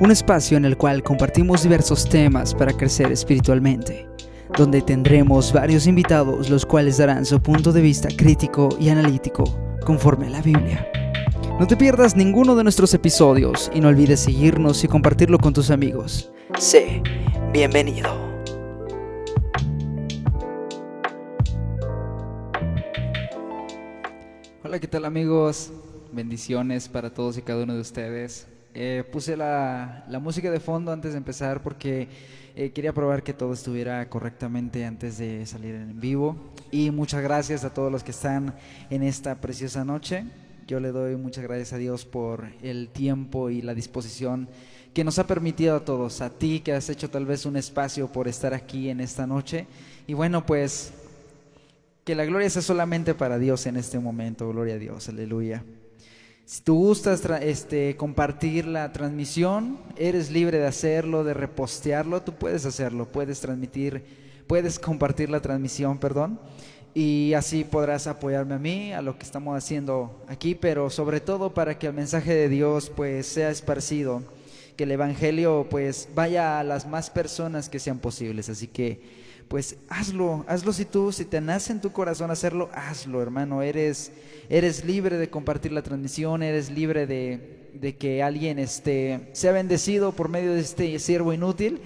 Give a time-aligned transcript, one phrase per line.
[0.00, 4.06] Un espacio en el cual compartimos diversos temas para crecer espiritualmente,
[4.56, 9.44] donde tendremos varios invitados los cuales darán su punto de vista crítico y analítico
[9.84, 10.86] conforme a la Biblia.
[11.58, 15.70] No te pierdas ninguno de nuestros episodios y no olvides seguirnos y compartirlo con tus
[15.70, 16.30] amigos.
[16.58, 17.02] Sé
[17.52, 18.10] bienvenido.
[24.62, 25.72] Hola, ¿qué tal amigos?
[26.16, 28.46] Bendiciones para todos y cada uno de ustedes.
[28.72, 32.08] Eh, puse la, música de fondo antes de empezar porque
[32.56, 36.34] eh, quería probar que todo estuviera correctamente antes de salir en vivo.
[36.70, 38.54] Y muchas gracias a todos los que están
[38.88, 40.24] en esta preciosa noche.
[40.66, 44.48] Yo le doy muchas gracias a Dios por el tiempo y la disposición
[44.94, 48.10] que nos ha permitido a todos, a ti que has hecho tal vez un espacio
[48.10, 49.66] por estar aquí en esta noche.
[50.06, 50.94] Y bueno, pues
[52.04, 55.62] que la gloria sea solamente para Dios en este momento, gloria a Dios, aleluya.
[56.46, 62.64] Si tú gustas este, compartir la transmisión, eres libre de hacerlo, de repostearlo, tú puedes
[62.64, 64.04] hacerlo, puedes transmitir,
[64.46, 66.38] puedes compartir la transmisión, perdón,
[66.94, 71.52] y así podrás apoyarme a mí, a lo que estamos haciendo aquí, pero sobre todo
[71.52, 74.22] para que el mensaje de Dios pues sea esparcido,
[74.76, 79.76] que el Evangelio pues vaya a las más personas que sean posibles, así que pues
[79.88, 83.62] hazlo, hazlo si tú, si te nace en tu corazón hacerlo, hazlo, hermano.
[83.62, 84.12] Eres,
[84.48, 90.12] eres libre de compartir la transmisión, eres libre de, de que alguien este, sea bendecido
[90.12, 91.80] por medio de este siervo inútil.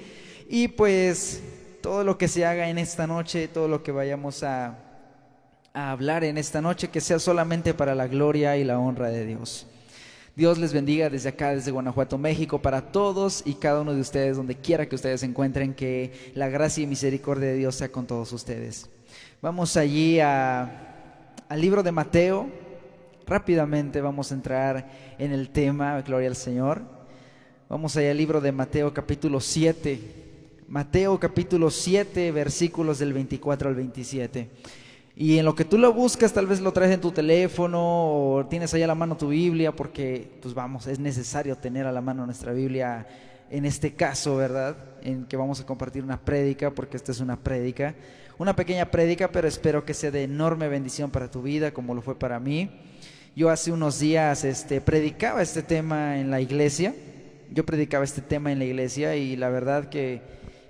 [0.49, 1.43] Y pues
[1.81, 4.79] todo lo que se haga en esta noche, todo lo que vayamos a,
[5.73, 9.27] a hablar en esta noche, que sea solamente para la gloria y la honra de
[9.27, 9.67] Dios.
[10.37, 14.37] Dios les bendiga desde acá, desde Guanajuato, México, para todos y cada uno de ustedes,
[14.37, 18.07] donde quiera que ustedes se encuentren, que la gracia y misericordia de Dios sea con
[18.07, 18.89] todos ustedes.
[19.43, 20.71] Vamos allí al
[21.57, 22.49] libro de Mateo.
[23.27, 24.89] Rápidamente vamos a entrar
[25.19, 26.83] en el tema, gloria al Señor.
[27.69, 30.01] Vamos allá al libro de Mateo capítulo 7.
[30.69, 34.49] Mateo capítulo 7, versículos del 24 al 27.
[35.17, 38.47] Y en lo que tú lo buscas, tal vez lo traes en tu teléfono o
[38.47, 42.01] tienes ahí a la mano tu Biblia, porque, pues vamos, es necesario tener a la
[42.01, 43.07] mano nuestra Biblia
[43.51, 44.77] en este caso, ¿verdad?
[45.03, 47.95] En que vamos a compartir una prédica, porque esta es una prédica.
[48.39, 52.01] Una pequeña prédica, pero espero que sea de enorme bendición para tu vida, como lo
[52.01, 52.71] fue para mí.
[53.37, 56.95] Yo hace unos días este, predicaba este tema en la iglesia.
[57.53, 60.23] Yo predicaba este tema en la iglesia y la verdad que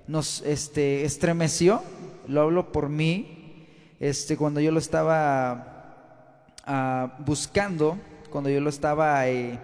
[0.07, 1.81] nos este, estremeció.
[2.27, 3.40] Lo hablo por mí,
[4.01, 5.93] este, cuando yo lo estaba
[6.65, 7.99] ah, buscando,
[8.31, 9.59] cuando yo lo estaba eh,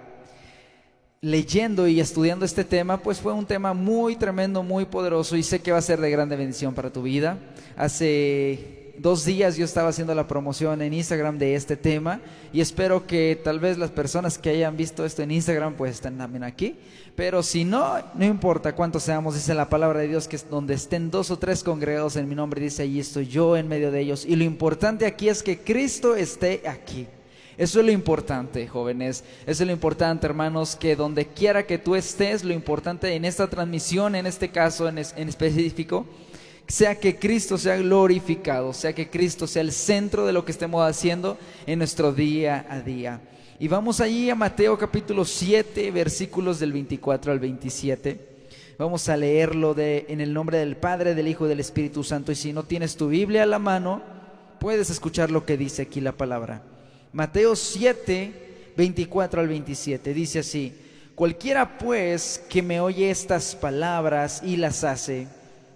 [1.22, 5.60] leyendo y estudiando este tema, pues fue un tema muy tremendo, muy poderoso y sé
[5.60, 7.40] que va a ser de grande bendición para tu vida.
[7.76, 12.20] Hace dos días yo estaba haciendo la promoción en Instagram de este tema
[12.54, 16.18] y espero que tal vez las personas que hayan visto esto en Instagram pues estén
[16.18, 16.76] también aquí.
[17.16, 21.10] Pero si no, no importa cuántos seamos, dice la palabra de Dios que donde estén
[21.10, 24.26] dos o tres congregados en mi nombre, dice ahí estoy yo en medio de ellos.
[24.26, 27.08] Y lo importante aquí es que Cristo esté aquí.
[27.58, 29.24] Eso es lo importante, jóvenes.
[29.48, 33.48] Eso es lo importante, hermanos, que donde quiera que tú estés, lo importante en esta
[33.48, 36.06] transmisión, en este caso en, en específico,
[36.68, 40.88] sea que Cristo sea glorificado, sea que Cristo sea el centro de lo que estemos
[40.88, 43.22] haciendo en nuestro día a día.
[43.60, 48.20] Y vamos allí a Mateo capítulo 7, versículos del 24 al 27.
[48.78, 52.32] Vamos a leerlo de, en el nombre del Padre, del Hijo y del Espíritu Santo.
[52.32, 54.04] Y si no tienes tu Biblia a la mano,
[54.60, 56.62] puedes escuchar lo que dice aquí la palabra.
[57.14, 60.14] Mateo 7, 24 al 27.
[60.14, 60.74] Dice así,
[61.16, 65.28] cualquiera pues que me oye estas palabras y las hace,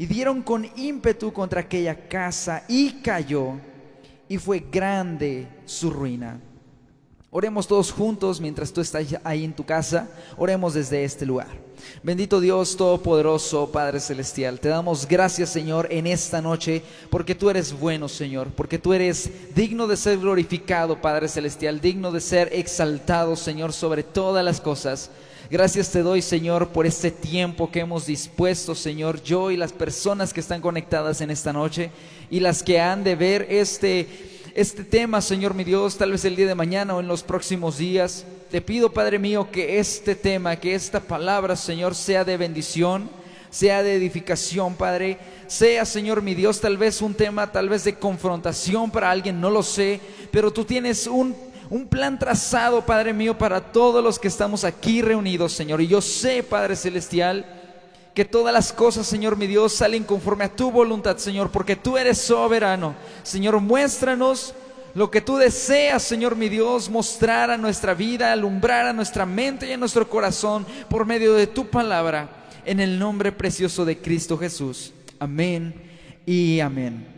[0.00, 3.56] y dieron con ímpetu contra aquella casa y cayó
[4.30, 6.40] y fue grande su ruina.
[7.30, 10.08] Oremos todos juntos mientras tú estás ahí en tu casa,
[10.38, 11.48] oremos desde este lugar.
[12.02, 17.78] Bendito Dios Todopoderoso, Padre Celestial, te damos gracias Señor en esta noche porque tú eres
[17.78, 23.36] bueno Señor, porque tú eres digno de ser glorificado Padre Celestial, digno de ser exaltado
[23.36, 25.10] Señor sobre todas las cosas.
[25.50, 30.32] Gracias te doy, Señor, por este tiempo que hemos dispuesto, Señor, yo y las personas
[30.32, 31.90] que están conectadas en esta noche
[32.30, 34.06] y las que han de ver este,
[34.54, 37.78] este tema, Señor mi Dios, tal vez el día de mañana o en los próximos
[37.78, 38.24] días.
[38.48, 43.10] te pido, Padre mío, que este tema, que esta palabra, Señor, sea de bendición,
[43.50, 45.18] sea de edificación, Padre.
[45.48, 49.50] Sea, Señor mi Dios, tal vez un tema, tal vez de confrontación para alguien, no
[49.50, 49.98] lo sé,
[50.30, 51.34] pero tú tienes un,
[51.70, 55.80] un plan trazado, Padre mío, para todos los que estamos aquí reunidos, Señor.
[55.80, 57.46] Y yo sé, Padre Celestial,
[58.12, 61.96] que todas las cosas, Señor mi Dios, salen conforme a tu voluntad, Señor, porque tú
[61.96, 62.96] eres soberano.
[63.22, 64.52] Señor, muéstranos
[64.94, 69.68] lo que tú deseas, Señor mi Dios, mostrar a nuestra vida, alumbrar a nuestra mente
[69.68, 74.36] y a nuestro corazón por medio de tu palabra, en el nombre precioso de Cristo
[74.36, 74.92] Jesús.
[75.20, 75.72] Amén
[76.26, 77.09] y amén.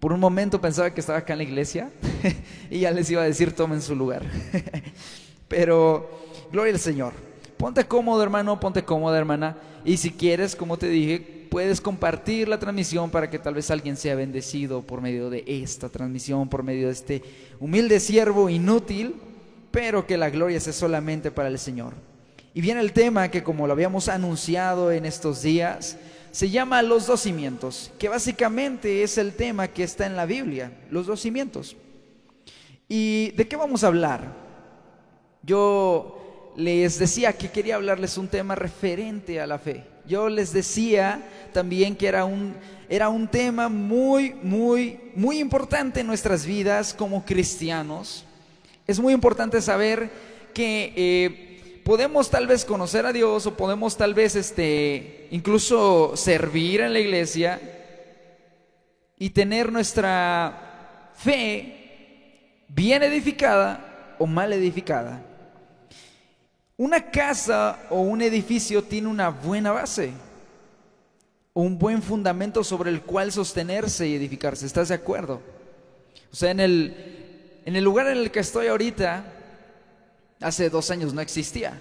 [0.00, 1.90] Por un momento pensaba que estaba acá en la iglesia
[2.70, 4.22] y ya les iba a decir tomen su lugar.
[5.48, 6.08] Pero,
[6.52, 7.12] gloria al Señor.
[7.56, 9.56] Ponte cómodo, hermano, ponte cómoda, hermana.
[9.84, 13.96] Y si quieres, como te dije, puedes compartir la transmisión para que tal vez alguien
[13.96, 17.22] sea bendecido por medio de esta transmisión, por medio de este
[17.58, 19.16] humilde siervo inútil,
[19.72, 21.94] pero que la gloria sea solamente para el Señor.
[22.54, 25.96] Y viene el tema que como lo habíamos anunciado en estos días,
[26.38, 30.70] se llama los dos cimientos, que básicamente es el tema que está en la Biblia,
[30.88, 31.76] los dos cimientos.
[32.88, 34.36] ¿Y de qué vamos a hablar?
[35.42, 39.82] Yo les decía que quería hablarles un tema referente a la fe.
[40.06, 42.54] Yo les decía también que era un,
[42.88, 48.24] era un tema muy, muy, muy importante en nuestras vidas como cristianos.
[48.86, 50.08] Es muy importante saber
[50.54, 51.47] que eh,
[51.88, 56.98] podemos tal vez conocer a Dios o podemos tal vez este, incluso servir en la
[56.98, 57.58] iglesia
[59.18, 65.22] y tener nuestra fe bien edificada o mal edificada.
[66.76, 70.12] Una casa o un edificio tiene una buena base,
[71.54, 74.66] un buen fundamento sobre el cual sostenerse y edificarse.
[74.66, 75.40] ¿Estás de acuerdo?
[76.30, 79.37] O sea, en el, en el lugar en el que estoy ahorita,
[80.40, 81.80] hace dos años no existía.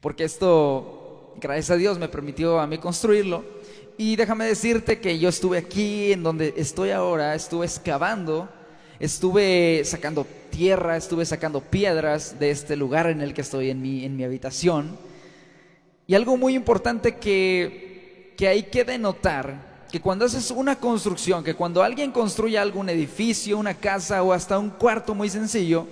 [0.00, 3.44] Porque esto, gracias a Dios, me permitió a mí construirlo.
[3.96, 8.48] Y déjame decirte que yo estuve aquí, en donde estoy ahora, estuve excavando
[9.00, 14.04] estuve sacando tierra, estuve sacando piedras de este lugar en el que estoy en mi,
[14.04, 14.96] en mi habitación.
[16.06, 21.54] Y algo muy importante que, que hay que denotar, que cuando haces una construcción, que
[21.54, 25.86] cuando alguien construye algún edificio, una casa o hasta un cuarto muy sencillo,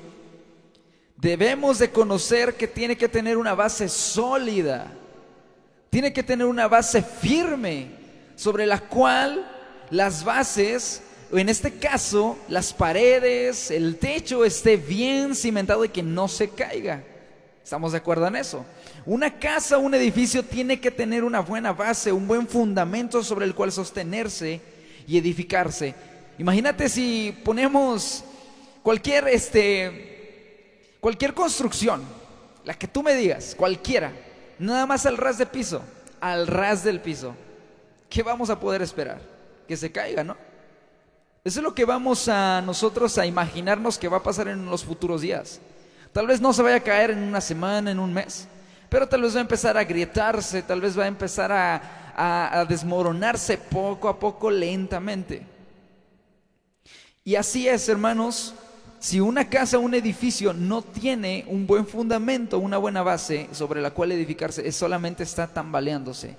[1.23, 4.91] debemos de conocer que tiene que tener una base sólida,
[5.89, 7.91] tiene que tener una base firme
[8.35, 9.49] sobre la cual
[9.91, 16.27] las bases en este caso, las paredes, el techo esté bien cimentado y que no
[16.27, 17.05] se caiga.
[17.63, 18.67] ¿Estamos de acuerdo en eso?
[19.07, 23.55] Una casa, un edificio tiene que tener una buena base, un buen fundamento sobre el
[23.55, 24.61] cual sostenerse
[25.07, 25.95] y edificarse.
[26.37, 28.25] Imagínate si ponemos
[28.83, 30.12] cualquier este
[31.03, 32.01] cualquier construcción,
[32.65, 34.13] la que tú me digas, cualquiera,
[34.61, 35.83] nada más al ras de piso,
[36.21, 37.35] al ras del piso.
[38.09, 39.21] ¿Qué vamos a poder esperar?
[39.67, 40.37] Que se caiga, ¿no?
[41.43, 44.85] Eso es lo que vamos a nosotros a imaginarnos que va a pasar en los
[44.85, 45.61] futuros días.
[46.13, 48.47] Tal vez no se vaya a caer en una semana, en un mes,
[48.89, 53.59] pero tal vez va a empezar a agrietarse, tal vez va a empezar a desmoronarse
[53.59, 55.45] poco a poco lentamente.
[57.25, 58.55] Y así es, hermanos,
[59.03, 63.91] si una casa, un edificio no tiene un buen fundamento, una buena base sobre la
[63.91, 66.37] cual edificarse, solamente está tambaleándose,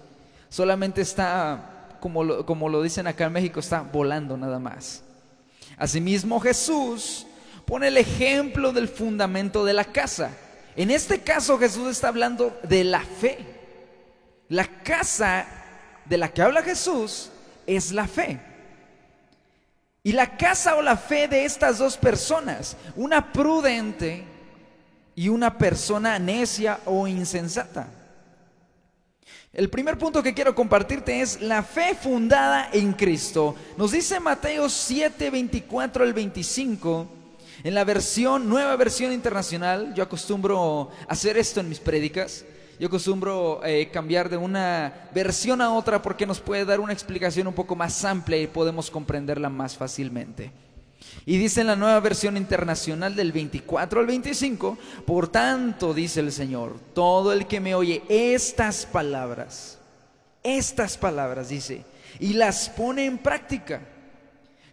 [0.48, 5.04] solamente está como lo, como lo dicen acá en México, está volando nada más.
[5.78, 7.28] Asimismo Jesús
[7.66, 10.32] pone el ejemplo del fundamento de la casa.
[10.78, 13.40] En este caso Jesús está hablando de la fe.
[14.48, 15.46] La casa
[16.06, 17.30] de la que habla Jesús
[17.68, 18.40] es la fe.
[20.04, 24.26] Y la casa o la fe de estas dos personas, una prudente
[25.16, 27.88] y una persona necia o insensata.
[29.54, 33.56] El primer punto que quiero compartirte es la fe fundada en Cristo.
[33.78, 37.08] Nos dice Mateo 7, 24 al 25,
[37.64, 39.94] en la versión, nueva versión internacional.
[39.94, 42.44] Yo acostumbro hacer esto en mis prédicas.
[42.80, 47.48] Yo acostumbro eh, cambiar de una versión a otra porque nos puede dar una explicación
[47.48, 50.52] un poco más amplia y podemos comprenderla más fácilmente.
[51.26, 56.32] Y dice en la nueva versión internacional del 24 al 25, por tanto, dice el
[56.32, 59.78] Señor, todo el que me oye estas palabras,
[60.42, 61.86] estas palabras, dice,
[62.20, 63.82] y las pone en práctica.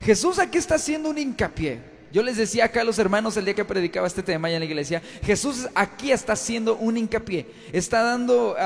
[0.00, 1.99] Jesús aquí está haciendo un hincapié.
[2.12, 4.60] Yo les decía acá a los hermanos el día que predicaba este tema allá en
[4.60, 8.56] la iglesia, Jesús aquí está haciendo un hincapié, está dando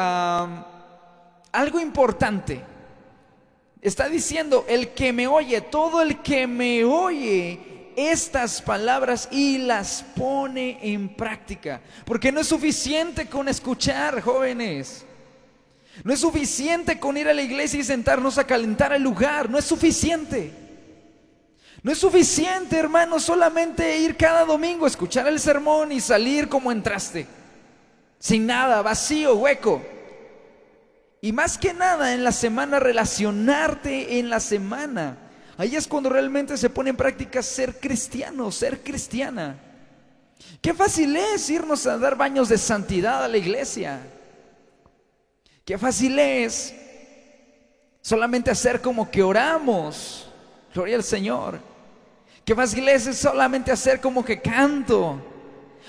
[1.52, 2.62] algo importante.
[3.82, 10.02] Está diciendo, el que me oye, todo el que me oye estas palabras y las
[10.16, 11.82] pone en práctica.
[12.06, 15.04] Porque no es suficiente con escuchar, jóvenes.
[16.02, 19.50] No es suficiente con ir a la iglesia y sentarnos a calentar el lugar.
[19.50, 20.63] No es suficiente.
[21.84, 27.26] No es suficiente, hermano, solamente ir cada domingo escuchar el sermón y salir como entraste.
[28.18, 29.82] Sin nada, vacío, hueco.
[31.20, 35.18] Y más que nada en la semana, relacionarte en la semana.
[35.58, 39.58] Ahí es cuando realmente se pone en práctica ser cristiano, ser cristiana.
[40.62, 44.00] Qué fácil es irnos a dar baños de santidad a la iglesia.
[45.66, 46.74] Qué fácil es
[48.00, 50.30] solamente hacer como que oramos.
[50.72, 51.73] Gloria al Señor.
[52.44, 55.20] Qué fácil es solamente hacer como que canto.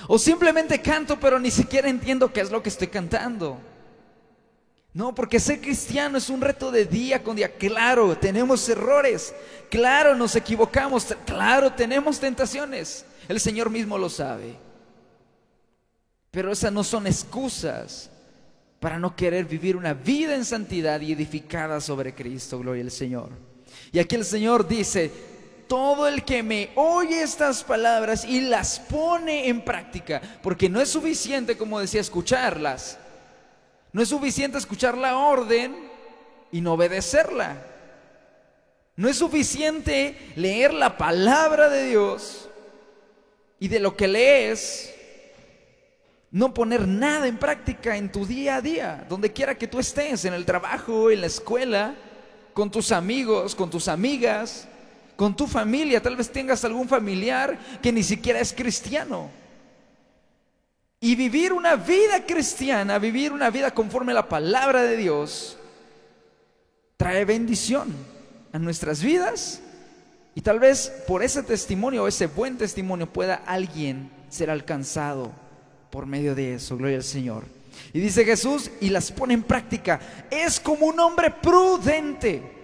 [0.07, 3.57] O simplemente canto, pero ni siquiera entiendo qué es lo que estoy cantando.
[4.93, 7.53] No, porque ser cristiano es un reto de día con día.
[7.53, 9.35] Claro, tenemos errores.
[9.69, 11.13] Claro, nos equivocamos.
[11.25, 13.05] Claro, tenemos tentaciones.
[13.27, 14.55] El Señor mismo lo sabe.
[16.31, 18.09] Pero esas no son excusas
[18.79, 22.59] para no querer vivir una vida en santidad y edificada sobre Cristo.
[22.59, 23.31] Gloria al Señor.
[23.91, 25.11] Y aquí el Señor dice,
[25.67, 30.89] todo el que me oye estas palabras y las pone en práctica, porque no es
[30.89, 32.99] suficiente, como decía, escucharlas
[33.95, 35.73] no es suficiente escuchar la orden
[36.51, 37.55] y no obedecerla.
[38.97, 42.49] No es suficiente leer la palabra de Dios
[43.57, 44.93] y de lo que lees
[46.29, 50.25] no poner nada en práctica en tu día a día, donde quiera que tú estés,
[50.25, 51.95] en el trabajo, en la escuela,
[52.53, 54.67] con tus amigos, con tus amigas,
[55.15, 56.01] con tu familia.
[56.01, 59.29] Tal vez tengas algún familiar que ni siquiera es cristiano.
[60.99, 65.57] Y vivir una vida cristiana, vivir una vida conforme a la palabra de Dios,
[66.97, 67.93] trae bendición
[68.51, 69.61] a nuestras vidas.
[70.33, 75.31] Y tal vez por ese testimonio, ese buen testimonio, pueda alguien ser alcanzado
[75.91, 76.75] por medio de eso.
[76.75, 77.43] Gloria al Señor.
[77.93, 79.99] Y dice Jesús, y las pone en práctica.
[80.31, 82.54] Es como un hombre prudente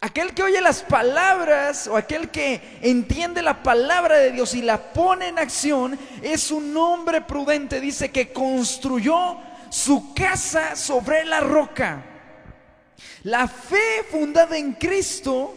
[0.00, 4.92] Aquel que oye las palabras o aquel que entiende la palabra de Dios y la
[4.92, 7.80] pone en acción es un hombre prudente.
[7.80, 9.36] Dice que construyó
[9.70, 12.04] su casa sobre la roca.
[13.24, 15.56] La fe fundada en Cristo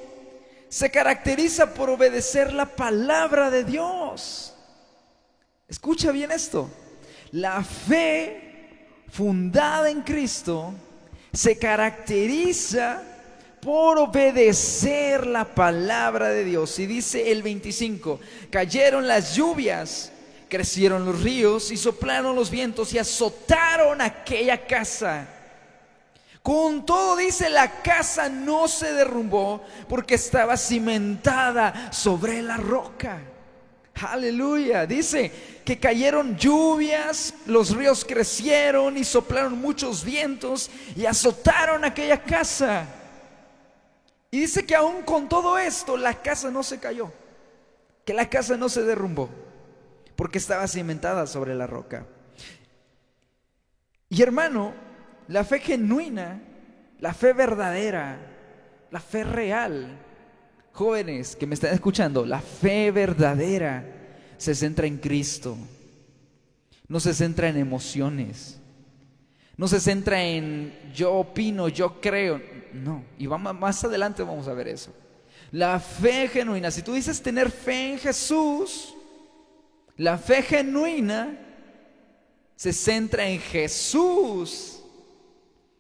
[0.70, 4.56] se caracteriza por obedecer la palabra de Dios.
[5.68, 6.68] Escucha bien esto.
[7.32, 10.74] La fe fundada en Cristo
[11.32, 13.04] se caracteriza
[13.62, 16.78] por obedecer la palabra de Dios.
[16.80, 20.12] Y dice el 25, cayeron las lluvias,
[20.50, 25.28] crecieron los ríos y soplaron los vientos y azotaron aquella casa.
[26.42, 33.20] Con todo dice, la casa no se derrumbó porque estaba cimentada sobre la roca.
[33.94, 34.88] Aleluya.
[34.88, 35.32] Dice
[35.64, 42.88] que cayeron lluvias, los ríos crecieron y soplaron muchos vientos y azotaron aquella casa.
[44.32, 47.12] Y dice que aún con todo esto la casa no se cayó,
[48.06, 49.30] que la casa no se derrumbó,
[50.16, 52.08] porque estaba cimentada sobre la roca.
[54.08, 54.74] Y hermano,
[55.28, 56.42] la fe genuina,
[57.00, 58.20] la fe verdadera,
[58.90, 60.00] la fe real,
[60.72, 63.86] jóvenes que me están escuchando, la fe verdadera
[64.38, 65.58] se centra en Cristo,
[66.88, 68.62] no se centra en emociones,
[69.58, 72.42] no se centra en yo opino, yo creo.
[72.74, 74.94] No, y vamos, más adelante vamos a ver eso.
[75.52, 78.96] La fe genuina, si tú dices tener fe en Jesús,
[79.98, 81.38] la fe genuina
[82.56, 84.80] se centra en Jesús.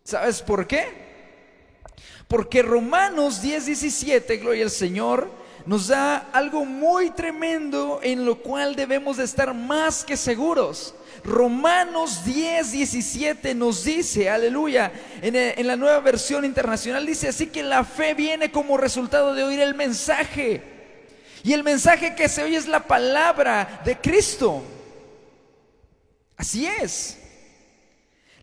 [0.04, 0.86] ¿Sabes por qué?
[2.28, 5.30] Porque Romanos 10, 17, gloria al Señor,
[5.66, 10.96] nos da algo muy tremendo en lo cual debemos de estar más que seguros.
[11.24, 17.84] Romanos 10, 17 nos dice, aleluya, en, la nueva versión internacional dice así que la
[17.84, 20.64] fe viene como resultado de oír el mensaje.
[21.44, 24.64] Y el mensaje que se oye es la palabra de Cristo.
[26.38, 27.18] Así es.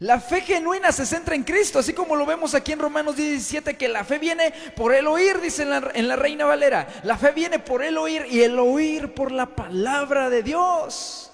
[0.00, 3.76] La fe genuina se centra en Cristo, así como lo vemos aquí en Romanos 17,
[3.76, 6.86] que la fe viene por el oír, dice en la, en la Reina Valera.
[7.02, 11.27] La fe viene por el oír y el oír por la palabra de Dios.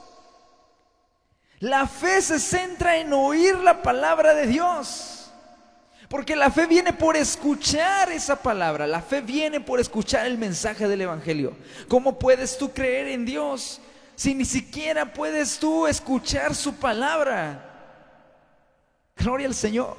[1.61, 5.15] La fe se centra en oír la palabra de Dios.
[6.09, 8.87] Porque la fe viene por escuchar esa palabra.
[8.87, 11.57] La fe viene por escuchar el mensaje del Evangelio.
[11.89, 13.81] ¿Cómo puedes tú creer en Dios
[14.15, 17.71] si ni siquiera puedes tú escuchar su palabra?
[19.17, 19.97] Gloria al Señor.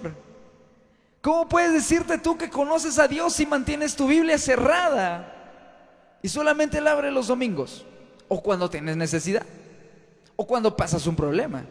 [1.21, 5.31] ¿Cómo puedes decirte tú que conoces a Dios si mantienes tu Biblia cerrada?
[6.21, 7.83] Y solamente la abre los domingos.
[8.27, 9.43] O cuando tienes necesidad.
[10.35, 11.65] O cuando pasas un problema.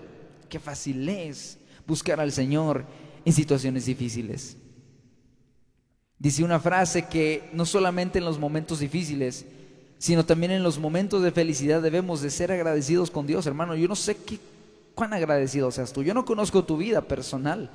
[0.49, 2.85] Qué fácil es buscar al Señor
[3.25, 4.56] en situaciones difíciles.
[6.18, 9.44] Dice una frase que no solamente en los momentos difíciles,
[9.99, 13.75] sino también en los momentos de felicidad debemos de ser agradecidos con Dios, hermano.
[13.75, 14.38] Yo no sé qué,
[14.94, 16.02] cuán agradecido seas tú.
[16.02, 17.71] Yo no conozco tu vida personal.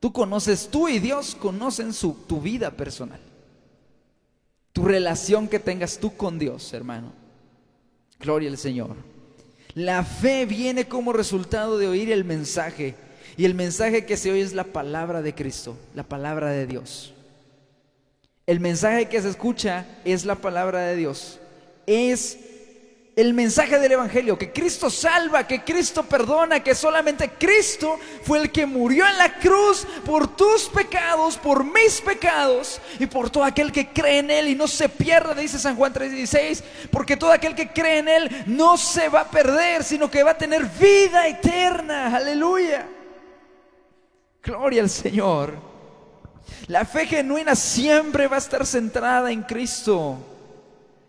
[0.00, 3.20] Tú conoces, tú y Dios conocen su, tu vida personal.
[4.72, 7.12] Tu relación que tengas tú con Dios, hermano.
[8.18, 8.96] Gloria al Señor.
[9.74, 12.94] La fe viene como resultado de oír el mensaje.
[13.36, 17.14] Y el mensaje que se oye es la palabra de Cristo, la palabra de Dios.
[18.46, 21.38] El mensaje que se escucha es la palabra de Dios.
[21.86, 22.38] Es
[23.16, 28.52] el mensaje del Evangelio, que Cristo salva, que Cristo perdona, que solamente Cristo fue el
[28.52, 33.72] que murió en la cruz por tus pecados, por mis pecados y por todo aquel
[33.72, 37.54] que cree en Él y no se pierda, dice San Juan 3:16, porque todo aquel
[37.54, 41.26] que cree en Él no se va a perder, sino que va a tener vida
[41.26, 42.14] eterna.
[42.16, 42.86] Aleluya.
[44.42, 45.54] Gloria al Señor.
[46.68, 50.18] La fe genuina siempre va a estar centrada en Cristo.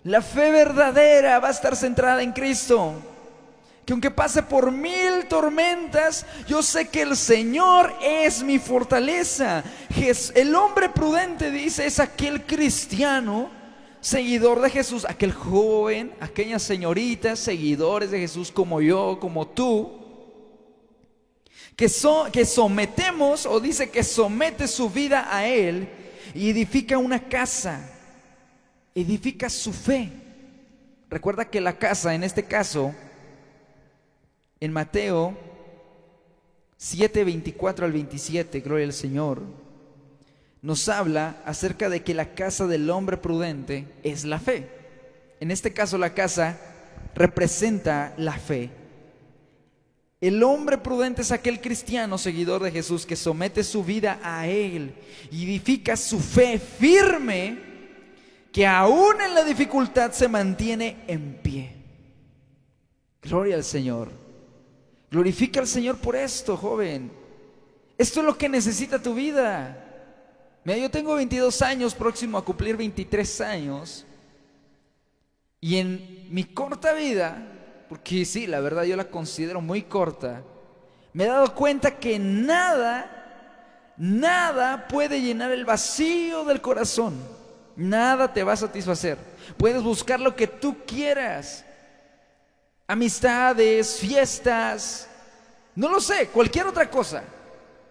[0.03, 2.93] La fe verdadera va a estar centrada en Cristo.
[3.85, 9.63] Que aunque pase por mil tormentas, yo sé que el Señor es mi fortaleza.
[10.35, 13.49] El hombre prudente, dice, es aquel cristiano,
[13.99, 20.01] seguidor de Jesús, aquel joven, aquellas señoritas, seguidores de Jesús como yo, como tú
[22.31, 25.89] que, sometemos, o dice que somete su vida a Él
[26.35, 27.89] y edifica una casa,
[28.95, 30.11] edifica su fe.
[31.09, 32.93] Recuerda que la casa, en este caso,
[34.59, 35.37] en Mateo
[36.77, 39.41] 7, 24 al 27, gloria al Señor,
[40.61, 44.69] nos habla acerca de que la casa del hombre prudente es la fe.
[45.39, 46.59] En este caso la casa
[47.15, 48.69] representa la fe.
[50.21, 54.93] El hombre prudente es aquel cristiano seguidor de Jesús que somete su vida a Él
[55.31, 57.70] y edifica su fe firme
[58.51, 61.75] que aún en la dificultad se mantiene en pie.
[63.21, 64.11] Gloria al Señor.
[65.09, 67.11] Glorifica al Señor por esto, joven.
[67.97, 69.77] Esto es lo que necesita tu vida.
[70.63, 74.05] Mira, yo tengo 22 años, próximo a cumplir 23 años.
[75.59, 77.51] Y en mi corta vida
[77.91, 80.43] porque sí, la verdad yo la considero muy corta,
[81.11, 87.15] me he dado cuenta que nada, nada puede llenar el vacío del corazón.
[87.75, 89.17] Nada te va a satisfacer.
[89.57, 91.65] Puedes buscar lo que tú quieras.
[92.87, 95.07] Amistades, fiestas,
[95.75, 97.23] no lo sé, cualquier otra cosa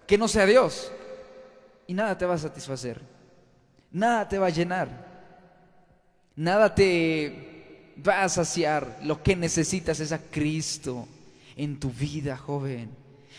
[0.07, 0.93] que no sea Dios.
[1.87, 3.01] Y nada te va a satisfacer.
[3.91, 4.89] Nada te va a llenar.
[6.37, 8.99] Nada te va a saciar.
[9.03, 11.09] Lo que necesitas es a Cristo
[11.57, 12.91] en tu vida, joven.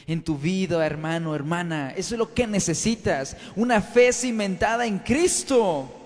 [0.07, 1.91] En tu vida, hermano, hermana.
[1.95, 3.37] Eso es lo que necesitas.
[3.55, 6.00] Una fe cimentada en Cristo.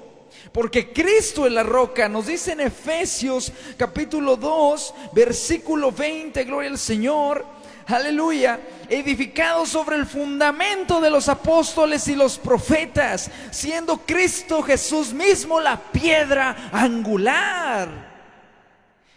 [0.51, 2.07] Porque Cristo es la roca.
[2.07, 7.45] Nos dice en Efesios capítulo 2, versículo 20, gloria al Señor.
[7.87, 8.59] Aleluya.
[8.89, 15.77] Edificado sobre el fundamento de los apóstoles y los profetas, siendo Cristo Jesús mismo la
[15.77, 18.15] piedra angular.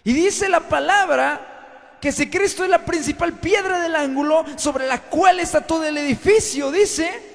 [0.04, 5.02] Y dice la palabra que si Cristo es la principal piedra del ángulo sobre la
[5.02, 7.27] cual está todo el edificio, dice,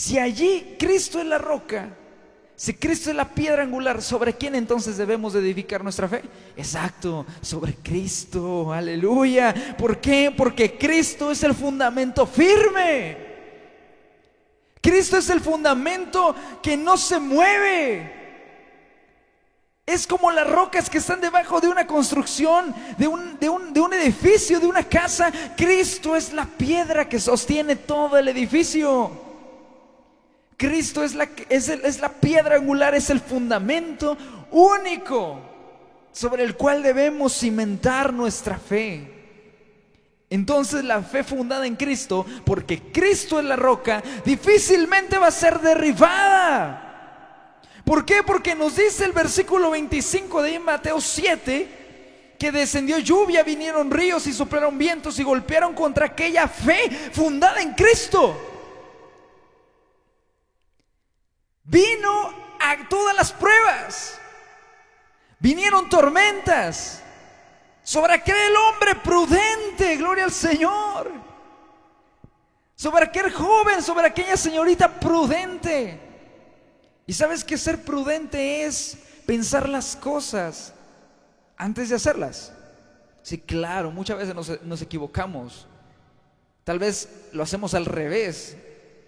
[0.00, 1.90] si allí Cristo es la roca,
[2.56, 6.22] si Cristo es la piedra angular, ¿sobre quién entonces debemos edificar nuestra fe?
[6.56, 9.76] Exacto, sobre Cristo, aleluya.
[9.76, 10.32] ¿Por qué?
[10.34, 13.18] Porque Cristo es el fundamento firme.
[14.80, 18.10] Cristo es el fundamento que no se mueve.
[19.84, 24.60] Es como las rocas que están debajo de una construcción, de un, de un, edificio,
[24.60, 25.30] de una casa.
[25.58, 29.28] Cristo es la piedra que sostiene todo el edificio.
[30.60, 34.18] Cristo es la, es, es la piedra angular, es el fundamento
[34.50, 35.40] único
[36.12, 39.10] sobre el cual debemos cimentar nuestra fe.
[40.28, 45.60] Entonces la fe fundada en Cristo, porque Cristo es la roca, difícilmente va a ser
[45.60, 47.56] derribada.
[47.82, 48.22] ¿Por qué?
[48.22, 54.34] Porque nos dice el versículo 25 de Mateo 7 que descendió lluvia, vinieron ríos y
[54.34, 58.49] soplaron vientos y golpearon contra aquella fe fundada en Cristo.
[61.70, 64.18] Vino a todas las pruebas.
[65.38, 67.00] Vinieron tormentas
[67.84, 71.12] sobre aquel hombre prudente, gloria al Señor.
[72.74, 76.00] Sobre aquel joven, sobre aquella señorita prudente.
[77.06, 80.74] Y sabes que ser prudente es pensar las cosas
[81.56, 82.52] antes de hacerlas.
[83.22, 85.68] Sí, claro, muchas veces nos, nos equivocamos.
[86.64, 88.56] Tal vez lo hacemos al revés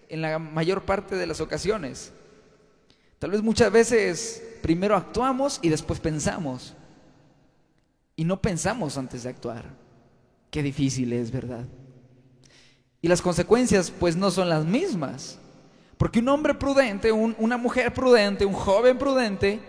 [0.08, 2.12] en la mayor parte de las ocasiones.
[3.22, 6.74] Tal vez muchas veces primero actuamos y después pensamos.
[8.16, 9.64] Y no pensamos antes de actuar.
[10.50, 11.64] Qué difícil es, ¿verdad?
[13.00, 15.38] Y las consecuencias pues no son las mismas.
[15.98, 19.60] Porque un hombre prudente, una mujer prudente, un joven prudente,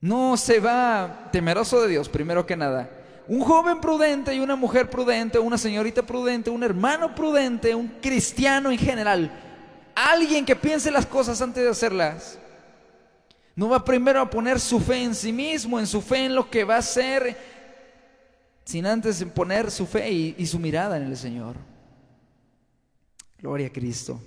[0.00, 2.88] no se va temeroso de Dios, primero que nada.
[3.26, 8.70] Un joven prudente y una mujer prudente, una señorita prudente, un hermano prudente, un cristiano
[8.70, 9.47] en general,
[10.06, 12.38] alguien que piense las cosas antes de hacerlas,
[13.54, 16.48] no va primero a poner su fe en sí mismo, en su fe en lo
[16.48, 17.36] que va a hacer,
[18.64, 21.56] sin antes poner su fe y, y su mirada en el Señor.
[23.38, 24.20] Gloria a Cristo.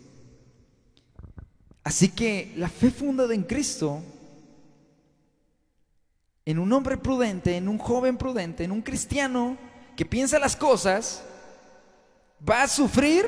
[1.84, 4.04] Así que la fe fundada en Cristo
[6.46, 9.58] en un hombre prudente, en un joven prudente, en un cristiano
[9.96, 11.24] que piensa las cosas,
[12.48, 13.26] va a sufrir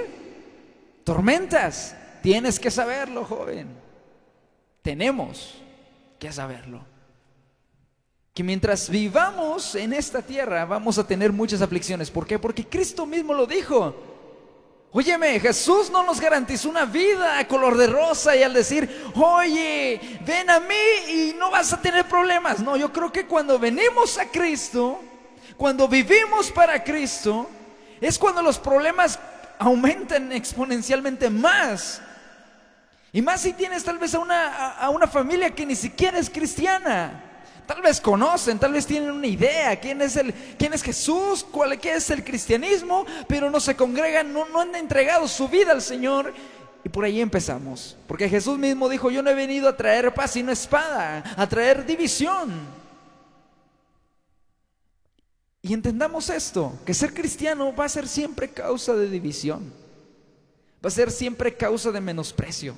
[1.04, 1.96] tormentas.
[2.24, 3.68] Tienes que saberlo, joven.
[4.82, 5.56] Tenemos
[6.18, 6.80] que saberlo.
[8.34, 12.10] Que mientras vivamos en esta tierra vamos a tener muchas aflicciones.
[12.10, 12.40] ¿Por qué?
[12.40, 13.94] Porque Cristo mismo lo dijo.
[14.94, 20.00] Óyeme, Jesús no nos garantizó una vida a color de rosa y al decir, oye,
[20.26, 22.62] ven a mí y no vas a tener problemas.
[22.62, 25.02] No, yo creo que cuando venimos a Cristo,
[25.58, 27.50] cuando vivimos para Cristo,
[28.00, 29.20] es cuando los problemas
[29.60, 32.02] aumentan exponencialmente más.
[33.16, 36.32] Y más si tienes tal vez a una, a una familia que ni siquiera es
[36.32, 37.24] cristiana.
[37.68, 41.80] Tal vez conocen, tal vez tienen una idea quién es, el, quién es Jesús, cuál
[41.80, 45.84] qué es el cristianismo, pero no se congregan, no, no han entregado su vida al
[45.84, 46.34] Señor.
[46.84, 47.96] Y por ahí empezamos.
[48.08, 51.86] Porque Jesús mismo dijo, yo no he venido a traer paz sino espada, a traer
[51.86, 52.52] división.
[55.62, 59.72] Y entendamos esto, que ser cristiano va a ser siempre causa de división.
[60.84, 62.76] Va a ser siempre causa de menosprecio.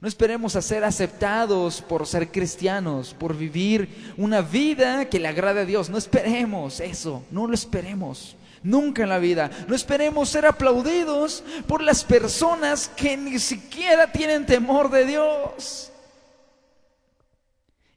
[0.00, 5.60] No esperemos a ser aceptados por ser cristianos, por vivir una vida que le agrade
[5.60, 5.90] a Dios.
[5.90, 8.36] No esperemos eso, no lo esperemos.
[8.62, 9.50] Nunca en la vida.
[9.68, 15.92] No esperemos ser aplaudidos por las personas que ni siquiera tienen temor de Dios.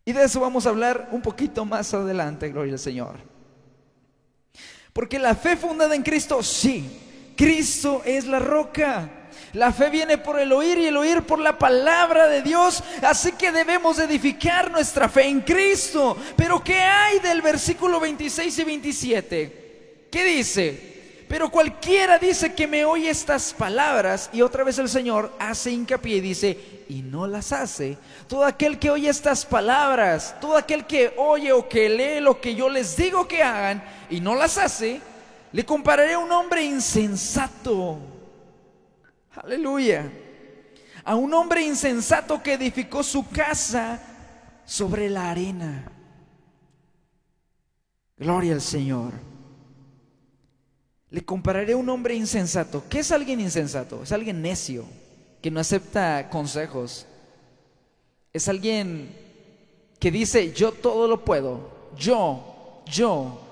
[0.05, 3.15] Y de eso vamos a hablar un poquito más adelante, gloria al Señor.
[4.91, 9.22] Porque la fe fundada en Cristo, sí, Cristo es la roca.
[9.53, 12.83] La fe viene por el oír y el oír por la palabra de Dios.
[13.01, 16.17] Así que debemos edificar nuestra fe en Cristo.
[16.35, 20.07] Pero ¿qué hay del versículo 26 y 27?
[20.11, 20.93] ¿Qué dice?
[21.27, 26.17] Pero cualquiera dice que me oye estas palabras y otra vez el Señor hace hincapié
[26.17, 27.97] y dice, y no las hace.
[28.27, 32.53] Todo aquel que oye estas palabras, todo aquel que oye o que lee lo que
[32.53, 35.01] yo les digo que hagan y no las hace,
[35.51, 38.12] le compararé a un hombre insensato
[39.35, 40.11] Aleluya.
[41.03, 44.01] A un hombre insensato que edificó su casa
[44.65, 45.91] sobre la arena.
[48.17, 49.13] Gloria al Señor.
[51.09, 52.83] Le compararé a un hombre insensato.
[52.89, 54.03] ¿Qué es alguien insensato?
[54.03, 54.85] Es alguien necio,
[55.41, 57.05] que no acepta consejos.
[58.31, 59.15] Es alguien
[59.99, 61.91] que dice, yo todo lo puedo.
[61.97, 63.42] Yo, yo,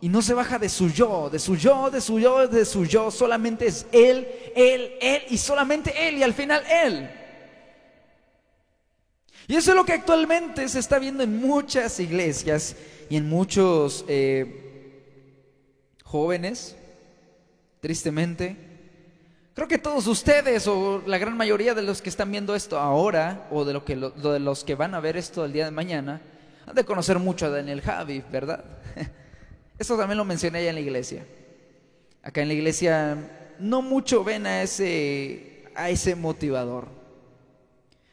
[0.00, 2.84] y no se baja de su yo, de su yo, de su yo, de su
[2.84, 3.10] yo.
[3.10, 7.10] Solamente es Él, Él, Él y solamente Él y al final Él.
[9.48, 12.76] Y eso es lo que actualmente se está viendo en muchas iglesias
[13.08, 15.02] y en muchos eh,
[16.04, 16.76] jóvenes,
[17.80, 18.56] tristemente.
[19.54, 23.48] Creo que todos ustedes o la gran mayoría de los que están viendo esto ahora
[23.50, 26.20] o de, lo que, de los que van a ver esto el día de mañana
[26.66, 28.62] han de conocer mucho a Daniel Javi, ¿verdad?
[29.78, 31.24] Esto también lo mencioné allá en la iglesia.
[32.22, 36.88] Acá en la iglesia no mucho ven a ese, a ese motivador.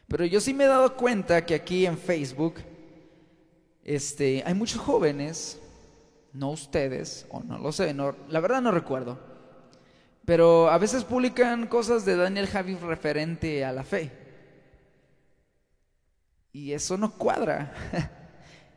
[0.08, 2.56] Pero yo sí me he dado cuenta que aquí en Facebook
[3.84, 5.60] este, hay muchos jóvenes,
[6.34, 9.20] no ustedes, o no lo sé, la verdad no recuerdo.
[10.26, 14.12] Pero a veces publican cosas de Daniel Javi referente a la fe.
[16.52, 17.74] Y eso no cuadra.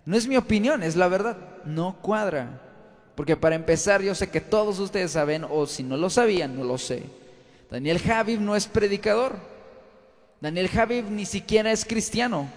[0.04, 1.36] No es mi opinión, es la verdad.
[1.66, 2.67] No cuadra.
[3.18, 6.62] Porque para empezar, yo sé que todos ustedes saben, o si no lo sabían, no
[6.62, 7.02] lo sé.
[7.68, 9.34] Daniel Javib no es predicador.
[10.40, 12.48] Daniel Javib ni siquiera es cristiano.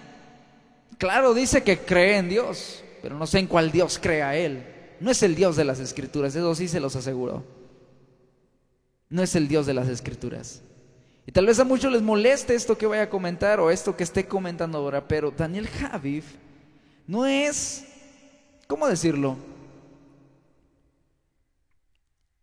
[0.98, 4.64] Claro, dice que cree en Dios, pero no sé en cuál Dios crea él.
[5.00, 7.42] No es el Dios de las escrituras, eso sí se los aseguro.
[9.08, 10.62] No es el Dios de las escrituras.
[11.26, 14.04] Y tal vez a muchos les moleste esto que voy a comentar o esto que
[14.04, 16.22] esté comentando ahora, pero Daniel Javid
[17.08, 17.84] no es,
[18.68, 19.50] ¿cómo decirlo?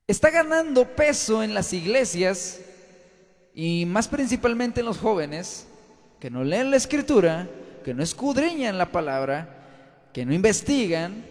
[0.09, 2.59] Está ganando peso en las iglesias
[3.53, 5.67] y más principalmente en los jóvenes
[6.19, 7.47] que no leen la escritura,
[7.85, 11.23] que no escudriñan la palabra, que no investigan,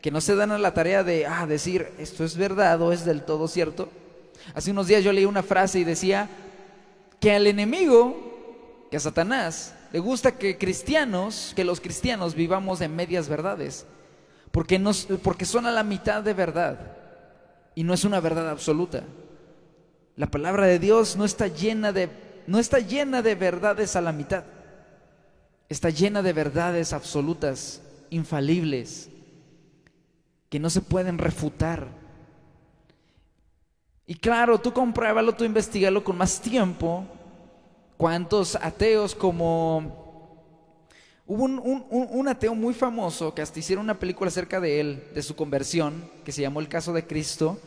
[0.00, 3.04] que no se dan a la tarea de ah, decir esto es verdad o es
[3.04, 3.90] del todo cierto.
[4.54, 6.30] Hace unos días yo leí una frase y decía
[7.20, 12.96] que al enemigo, que a Satanás, le gusta que cristianos, que los cristianos vivamos en
[12.96, 13.84] medias verdades,
[14.50, 17.03] porque, nos, porque son a la mitad de verdad
[17.74, 19.04] y no es una verdad absoluta.
[20.16, 22.08] La palabra de Dios no está llena de
[22.46, 24.44] no está llena de verdades a la mitad.
[25.68, 29.08] Está llena de verdades absolutas, infalibles,
[30.50, 31.88] que no se pueden refutar.
[34.06, 37.06] Y claro, tú compruébalo, tú investigalo con más tiempo.
[37.96, 40.03] ¿Cuántos ateos como...
[41.26, 45.34] Hubo un, ateo muy famoso que hasta hicieron una película acerca de él, de su
[45.34, 47.58] conversión, que se llamó El caso de Cristo.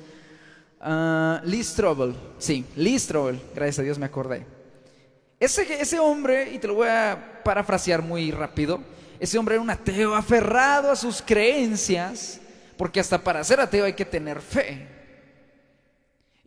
[0.80, 4.46] Uh, Lee Strobel, sí, Lee Strobel, gracias a Dios me acordé.
[5.40, 8.80] Ese, ese hombre, y te lo voy a parafrasear muy rápido,
[9.20, 12.40] ese hombre era un ateo aferrado a sus creencias,
[12.78, 14.97] porque hasta para ser ateo hay que tener fe.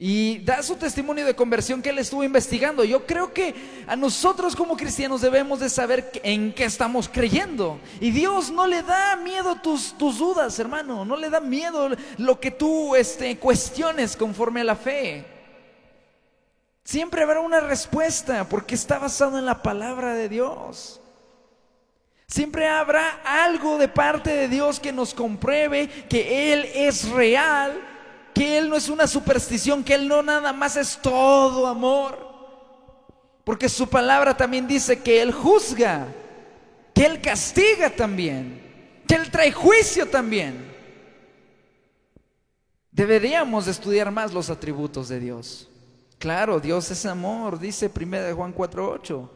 [0.02, 2.84] Y da su testimonio de conversión que él estuvo investigando.
[2.84, 3.54] Yo creo que
[3.86, 7.78] a nosotros como cristianos debemos de saber en qué estamos creyendo.
[8.00, 11.04] Y Dios no le da miedo tus, tus dudas, hermano.
[11.04, 15.26] No le da miedo lo que tú este, cuestiones conforme a la fe.
[16.82, 20.98] Siempre habrá una respuesta porque está basado en la palabra de Dios.
[22.26, 27.78] Siempre habrá algo de parte de Dios que nos compruebe que Él es real,
[28.40, 32.26] que Él no es una superstición, que Él no nada más es todo amor.
[33.44, 36.06] Porque su palabra también dice que Él juzga,
[36.94, 40.72] que Él castiga también, que Él trae juicio también.
[42.90, 45.68] Deberíamos estudiar más los atributos de Dios.
[46.18, 49.28] Claro, Dios es amor, dice 1 Juan 4.8.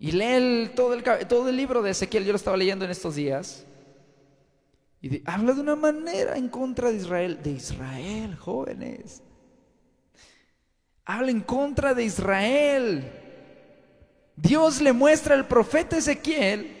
[0.00, 3.14] Y lee todo, el, todo el libro de Ezequiel, yo lo estaba leyendo en estos
[3.14, 3.64] días.
[5.02, 9.22] Y habla de una manera en contra de Israel, de Israel, jóvenes.
[11.04, 13.10] Habla en contra de Israel.
[14.36, 16.76] Dios le muestra al profeta Ezequiel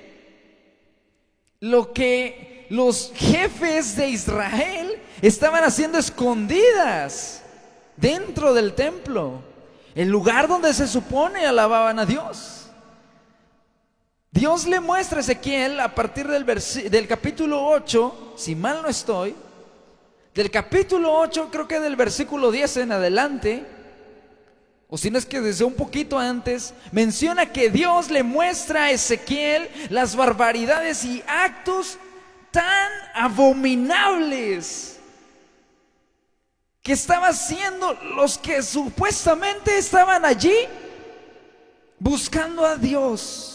[1.60, 7.42] lo que los jefes de Israel estaban haciendo escondidas
[7.96, 9.42] dentro del templo,
[9.94, 12.59] el lugar donde se supone alababan a Dios.
[14.32, 19.34] Dios le muestra a Ezequiel a partir del, del capítulo 8, si mal no estoy,
[20.32, 23.66] del capítulo 8, creo que del versículo 10 en adelante,
[24.88, 28.90] o si no es que desde un poquito antes, menciona que Dios le muestra a
[28.92, 31.98] Ezequiel las barbaridades y actos
[32.52, 35.00] tan abominables
[36.82, 40.54] que estaban haciendo los que supuestamente estaban allí
[41.98, 43.49] buscando a Dios.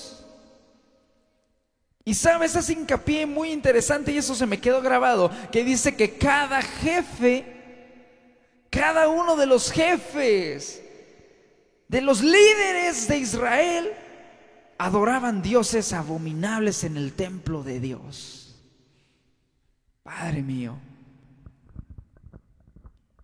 [2.08, 6.12] Y sabes, es hincapié muy interesante y eso se me quedó grabado, que dice que
[6.18, 7.44] cada jefe,
[8.70, 10.84] cada uno de los jefes,
[11.88, 13.92] de los líderes de Israel,
[14.78, 18.56] adoraban dioses abominables en el templo de Dios.
[20.04, 20.78] Padre mío.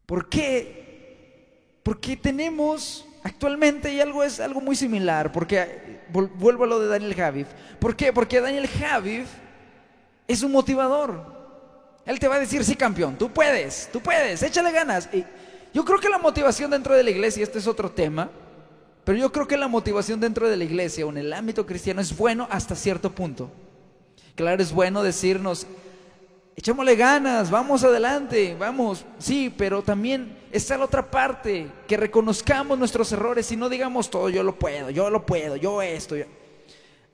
[0.08, 1.78] ¿Por qué?
[1.84, 7.16] Porque tenemos actualmente, y algo es algo muy similar, porque vuelvo a lo de Daniel
[7.16, 7.46] Javid.
[7.80, 8.12] ¿Por qué?
[8.14, 9.24] Porque Daniel Javid
[10.28, 11.42] es un motivador.
[12.06, 15.10] Él te va a decir, sí, campeón, tú puedes, tú puedes, échale ganas.
[15.14, 15.24] Y
[15.74, 18.30] yo creo que la motivación dentro de la iglesia, este es otro tema,
[19.04, 22.02] pero yo creo que la motivación dentro de la iglesia o en el ámbito cristiano
[22.02, 23.52] es bueno hasta cierto punto.
[24.36, 25.68] Claro, es bueno decirnos,
[26.56, 33.12] echémosle ganas, vamos adelante, vamos, sí, pero también está la otra parte, que reconozcamos nuestros
[33.12, 36.16] errores y no digamos todo, yo lo puedo, yo lo puedo, yo esto.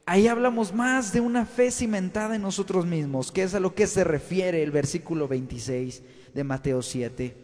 [0.05, 3.87] Ahí hablamos más de una fe cimentada en nosotros mismos, que es a lo que
[3.87, 6.01] se refiere el versículo 26
[6.33, 7.35] de Mateo 7.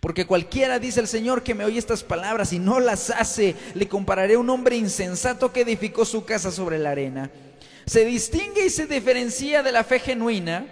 [0.00, 3.86] Porque cualquiera, dice el Señor, que me oye estas palabras y no las hace, le
[3.86, 7.30] compararé a un hombre insensato que edificó su casa sobre la arena
[7.86, 10.66] se distingue y se diferencia de la fe genuina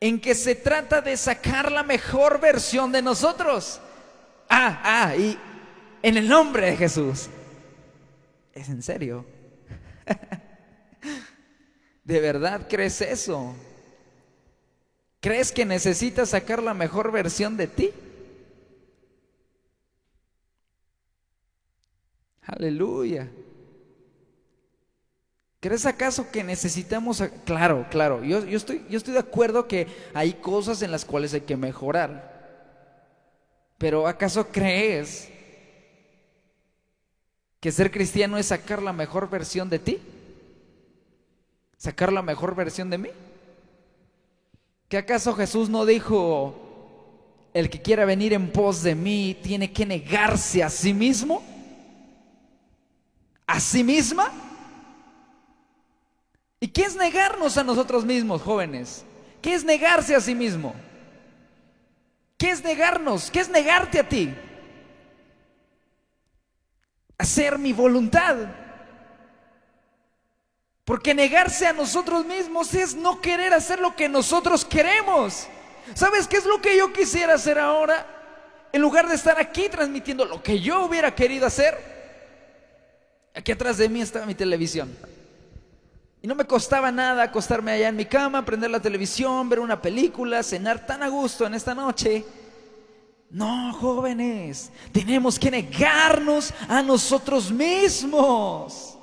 [0.00, 3.80] en que se trata de sacar la mejor versión de nosotros.
[4.48, 5.38] Ah, ah, y
[6.02, 7.28] en el nombre de Jesús.
[8.52, 9.24] ¿Es en serio?
[12.04, 13.54] ¿De verdad crees eso?
[15.20, 17.90] ¿Crees que necesitas sacar la mejor versión de ti?
[22.42, 23.30] Aleluya.
[25.62, 27.22] ¿Crees acaso que necesitamos...
[27.44, 31.34] Claro, claro, yo, yo, estoy, yo estoy de acuerdo que hay cosas en las cuales
[31.34, 32.32] hay que mejorar.
[33.78, 35.28] Pero ¿acaso crees
[37.60, 40.00] que ser cristiano es sacar la mejor versión de ti?
[41.76, 43.10] ¿Sacar la mejor versión de mí?
[44.88, 46.56] ¿Que acaso Jesús no dijo,
[47.54, 51.40] el que quiera venir en pos de mí tiene que negarse a sí mismo?
[53.46, 54.51] ¿A sí misma?
[56.62, 59.04] ¿Y qué es negarnos a nosotros mismos, jóvenes?
[59.42, 60.74] ¿Qué es negarse a sí mismo?
[62.38, 63.30] ¿Qué es negarnos?
[63.30, 64.34] ¿Qué es negarte a ti?
[67.22, 68.36] hacer mi voluntad.
[70.84, 75.46] Porque negarse a nosotros mismos es no querer hacer lo que nosotros queremos.
[75.94, 78.06] ¿Sabes qué es lo que yo quisiera hacer ahora?
[78.72, 81.78] En lugar de estar aquí transmitiendo lo que yo hubiera querido hacer,
[83.34, 84.90] aquí atrás de mí estaba mi televisión.
[86.22, 89.82] Y no me costaba nada acostarme allá en mi cama, prender la televisión, ver una
[89.82, 92.24] película, cenar tan a gusto en esta noche.
[93.28, 98.96] No, jóvenes, tenemos que negarnos a nosotros mismos.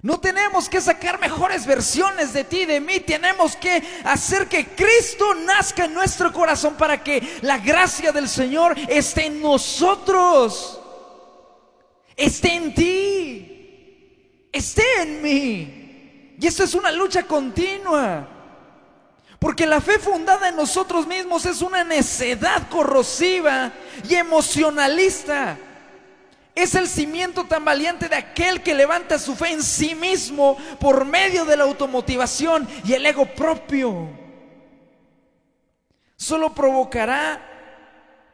[0.00, 3.00] No tenemos que sacar mejores versiones de ti de mí.
[3.00, 8.74] Tenemos que hacer que Cristo nazca en nuestro corazón para que la gracia del Señor
[8.88, 10.80] esté en nosotros.
[12.16, 13.13] Esté en ti.
[14.54, 16.36] Esté en mí.
[16.38, 18.28] Y esto es una lucha continua.
[19.40, 23.72] Porque la fe fundada en nosotros mismos es una necedad corrosiva
[24.08, 25.58] y emocionalista.
[26.54, 31.04] Es el cimiento tan valiente de aquel que levanta su fe en sí mismo por
[31.04, 34.08] medio de la automotivación y el ego propio.
[36.14, 37.42] Solo provocará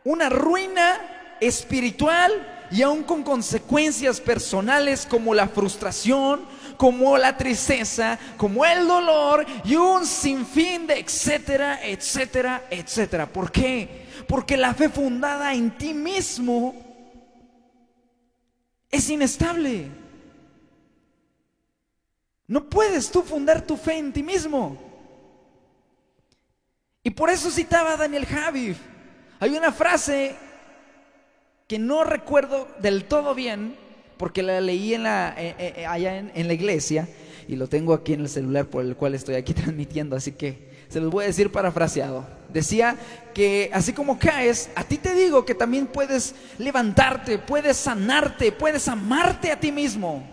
[0.04, 6.44] una ruina espiritual y aún con consecuencias personales como la frustración,
[6.76, 13.26] como la tristeza, como el dolor y un sinfín de etcétera, etcétera, etcétera.
[13.26, 14.06] ¿Por qué?
[14.28, 16.74] Porque la fe fundada en ti mismo
[18.90, 19.88] es inestable.
[22.46, 24.76] No puedes tú fundar tu fe en ti mismo.
[27.02, 28.78] Y por eso citaba Daniel Javif.
[29.38, 30.36] Hay una frase
[31.70, 33.76] que no recuerdo del todo bien,
[34.16, 37.08] porque la leí en la, eh, eh, eh, allá en, la iglesia
[37.46, 40.68] y lo tengo aquí en el celular por el cual estoy aquí transmitiendo, así que
[40.88, 42.26] se los voy a decir parafraseado.
[42.48, 42.96] Decía
[43.32, 48.88] que así como caes, a ti te digo que también puedes levantarte, puedes sanarte, puedes
[48.88, 50.28] amarte a ti mismo.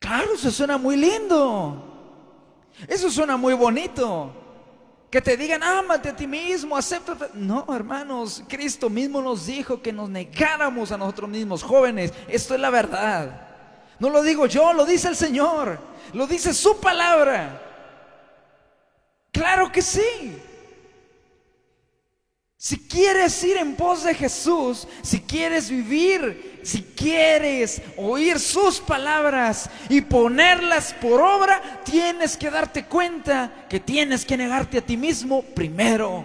[0.00, 1.92] Claro, eso suena muy lindo.
[2.88, 4.43] Eso suena muy bonito.
[5.14, 7.26] Que te digan, ámate a ti mismo, acéptate.
[7.34, 12.12] No, hermanos, Cristo mismo nos dijo que nos negáramos a nosotros mismos, jóvenes.
[12.26, 13.46] Esto es la verdad.
[14.00, 15.78] No lo digo yo, lo dice el Señor.
[16.14, 17.62] Lo dice su palabra.
[19.30, 20.36] Claro que sí.
[22.56, 29.68] Si quieres ir en pos de Jesús, si quieres vivir, si quieres oír sus palabras
[29.88, 35.42] y ponerlas por obra, tienes que darte cuenta que tienes que negarte a ti mismo
[35.42, 36.24] primero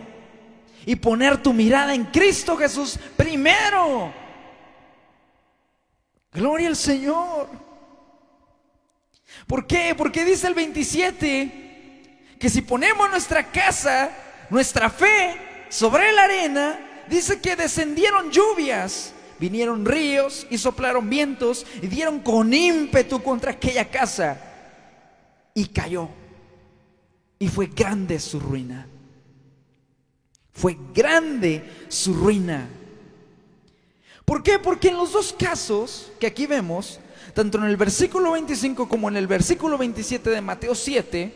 [0.85, 4.13] y poner tu mirada en Cristo Jesús primero.
[6.31, 7.49] Gloria al Señor.
[9.45, 9.93] ¿Por qué?
[9.95, 14.09] Porque dice el 27 que si ponemos nuestra casa,
[14.49, 15.35] nuestra fe,
[15.69, 22.53] sobre la arena, dice que descendieron lluvias, vinieron ríos y soplaron vientos y dieron con
[22.53, 24.39] ímpetu contra aquella casa
[25.53, 26.09] y cayó.
[27.39, 28.87] Y fue grande su ruina.
[30.51, 32.67] Fue grande su ruina.
[34.25, 34.59] ¿Por qué?
[34.59, 36.99] Porque en los dos casos que aquí vemos,
[37.33, 41.33] tanto en el versículo 25 como en el versículo 27 de Mateo 7,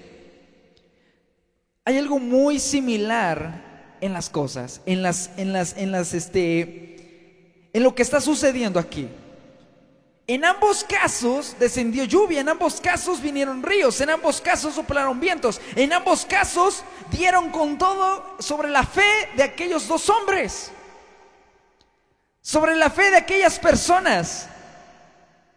[1.86, 6.93] hay algo muy similar en las cosas, en las, en las, en las, este,
[7.74, 9.10] en lo que está sucediendo aquí.
[10.26, 15.60] En ambos casos descendió lluvia, en ambos casos vinieron ríos, en ambos casos soplaron vientos,
[15.76, 20.72] en ambos casos dieron con todo sobre la fe de aquellos dos hombres,
[22.42, 24.48] sobre la fe de aquellas personas.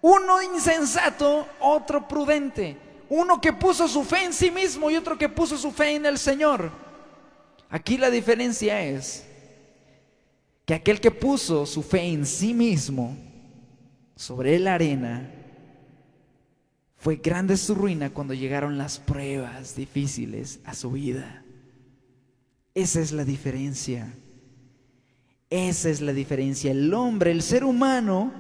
[0.03, 2.77] Uno insensato, otro prudente.
[3.09, 6.07] Uno que puso su fe en sí mismo y otro que puso su fe en
[6.07, 6.73] el Señor.
[7.71, 9.25] Aquí la diferencia es
[10.67, 13.17] que aquel que puso su fe en sí mismo
[14.17, 15.31] sobre la arena,
[16.97, 21.45] fue grande su ruina cuando llegaron las pruebas difíciles a su vida.
[22.75, 24.13] Esa es la diferencia.
[25.49, 26.73] Esa es la diferencia.
[26.73, 28.33] El hombre, el ser humano,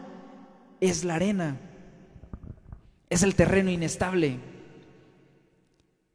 [0.81, 1.61] es la arena.
[3.09, 4.41] Es el terreno inestable.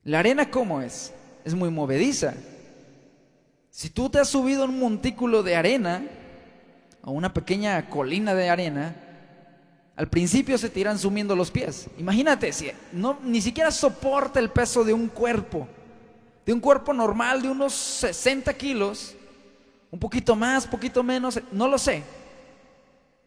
[0.03, 1.13] ¿La arena cómo es?
[1.45, 2.33] Es muy movediza.
[3.71, 6.03] Si tú te has subido a un montículo de arena,
[7.01, 8.93] a una pequeña colina de arena,
[9.95, 11.87] al principio se te irán sumiendo los pies.
[11.97, 15.69] Imagínate, si no, ni siquiera soporta el peso de un cuerpo,
[16.45, 19.15] de un cuerpo normal de unos 60 kilos,
[19.89, 22.03] un poquito más, poquito menos, no lo sé.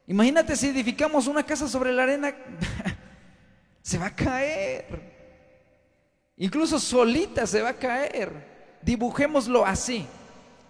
[0.06, 2.34] Imagínate si edificamos una casa sobre la arena,
[3.82, 5.14] se va a caer.
[6.36, 8.76] Incluso solita se va a caer.
[8.82, 10.06] Dibujémoslo así.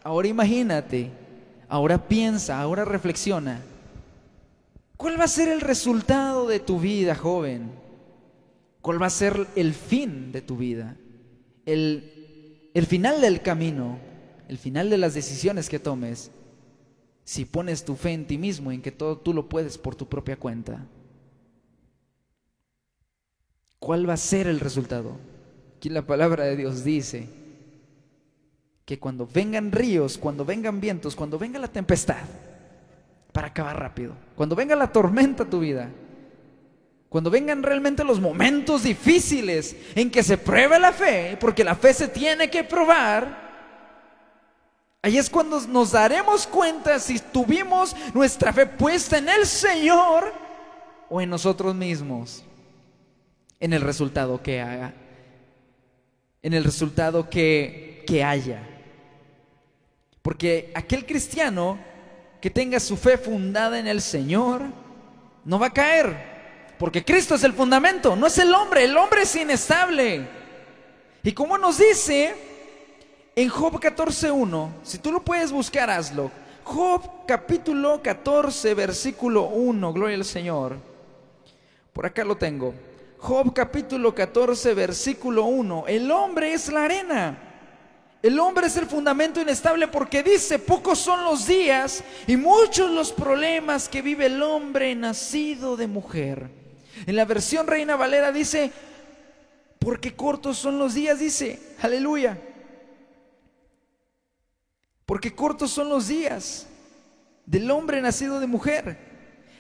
[0.04, 1.10] Ahora imagínate,
[1.66, 3.62] ahora piensa, ahora reflexiona.
[4.98, 7.70] ¿Cuál va a ser el resultado de tu vida, joven?
[8.82, 10.98] ¿Cuál va a ser el fin de tu vida?
[11.64, 13.98] El, el final del camino,
[14.46, 16.30] el final de las decisiones que tomes,
[17.24, 20.06] si pones tu fe en ti mismo, en que todo tú lo puedes por tu
[20.06, 20.86] propia cuenta.
[23.78, 25.16] ¿Cuál va a ser el resultado?
[25.78, 27.26] Aquí la palabra de Dios dice,
[28.84, 32.24] que cuando vengan ríos, cuando vengan vientos, cuando venga la tempestad,
[33.32, 35.90] para acabar rápido, cuando venga la tormenta a tu vida,
[37.08, 41.94] cuando vengan realmente los momentos difíciles en que se pruebe la fe, porque la fe
[41.94, 43.42] se tiene que probar,
[45.00, 50.32] ahí es cuando nos daremos cuenta si tuvimos nuestra fe puesta en el Señor
[51.08, 52.44] o en nosotros mismos,
[53.60, 54.92] en el resultado que haga,
[56.42, 58.73] en el resultado que, que haya.
[60.24, 61.78] Porque aquel cristiano
[62.40, 64.62] que tenga su fe fundada en el Señor
[65.44, 66.16] no va a caer.
[66.78, 68.84] Porque Cristo es el fundamento, no es el hombre.
[68.84, 70.26] El hombre es inestable.
[71.22, 72.34] Y como nos dice
[73.36, 76.30] en Job 14.1, si tú lo puedes buscar, hazlo.
[76.62, 80.78] Job capítulo 14, versículo 1, gloria al Señor.
[81.92, 82.72] Por acá lo tengo.
[83.18, 85.84] Job capítulo 14, versículo 1.
[85.86, 87.43] El hombre es la arena
[88.24, 93.12] el hombre es el fundamento inestable porque dice, pocos son los días y muchos los
[93.12, 96.48] problemas que vive el hombre nacido de mujer.
[97.04, 98.72] En la versión Reina Valera dice,
[99.78, 102.38] porque cortos son los días, dice, aleluya.
[105.04, 106.66] Porque cortos son los días
[107.44, 108.96] del hombre nacido de mujer.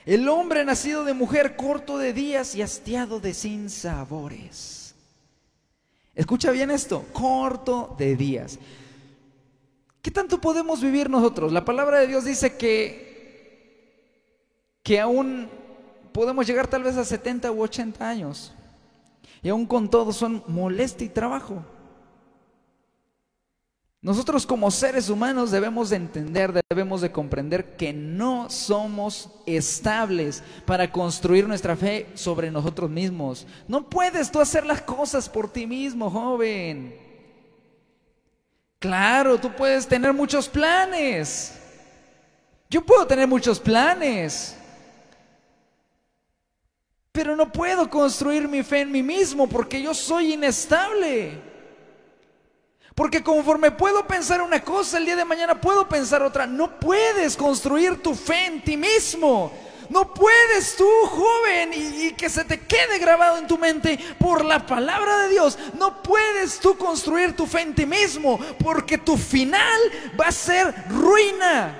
[0.06, 4.83] El hombre nacido de mujer corto de días y hastiado de sinsabores.
[6.14, 8.58] Escucha bien esto, corto de días.
[10.00, 11.52] ¿Qué tanto podemos vivir nosotros?
[11.52, 13.94] La palabra de Dios dice que,
[14.82, 15.48] que aún
[16.12, 18.52] podemos llegar tal vez a 70 u 80 años.
[19.42, 21.64] Y aún con todo son molestia y trabajo.
[24.04, 30.92] Nosotros como seres humanos debemos de entender, debemos de comprender que no somos estables para
[30.92, 33.46] construir nuestra fe sobre nosotros mismos.
[33.66, 36.94] No puedes tú hacer las cosas por ti mismo, joven.
[38.78, 41.58] Claro, tú puedes tener muchos planes.
[42.68, 44.54] Yo puedo tener muchos planes.
[47.10, 51.53] Pero no puedo construir mi fe en mí mismo porque yo soy inestable.
[52.94, 56.46] Porque conforme puedo pensar una cosa, el día de mañana puedo pensar otra.
[56.46, 59.50] No puedes construir tu fe en ti mismo.
[59.90, 64.64] No puedes tú, joven, y, que se te quede grabado en tu mente por la
[64.64, 65.58] palabra de Dios.
[65.74, 69.78] No puedes tú construir tu fe en ti mismo, porque tu final
[70.18, 71.76] va a ser ruina.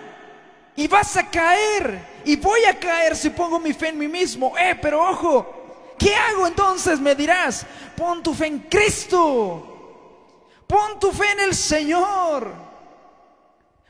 [0.77, 2.23] Y vas a caer.
[2.25, 4.53] Y voy a caer si pongo mi fe en mí mismo.
[4.59, 6.99] Eh, pero ojo, ¿qué hago entonces?
[6.99, 7.65] Me dirás,
[7.97, 9.74] pon tu fe en Cristo.
[10.75, 12.53] Pon tu fe en el Señor.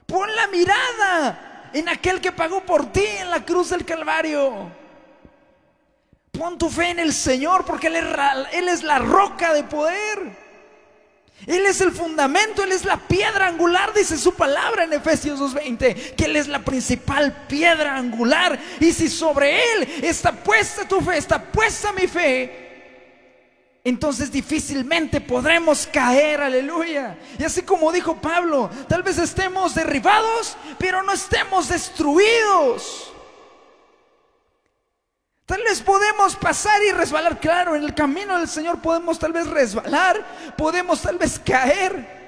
[0.05, 4.71] Pon la mirada en aquel que pagó por ti en la cruz del Calvario.
[6.31, 10.45] Pon tu fe en el Señor porque Él es, la roca de poder.
[11.47, 16.15] Él es el fundamento, Él es la piedra angular, dice su palabra en Efesios 2.20,
[16.15, 18.59] que Él es la principal piedra angular.
[18.79, 22.64] Y si sobre Él está puesta tu fe, está puesta mi fe,
[23.87, 27.19] entonces difícilmente podremos caer, aleluya.
[27.39, 33.13] Y así como dijo Pablo, tal vez estemos derribados, pero no estemos destruidos.
[35.45, 39.47] Tal vez podemos pasar y resbalar, claro, en el camino del Señor podemos tal vez
[39.47, 42.24] resbalar, podemos tal vez caer.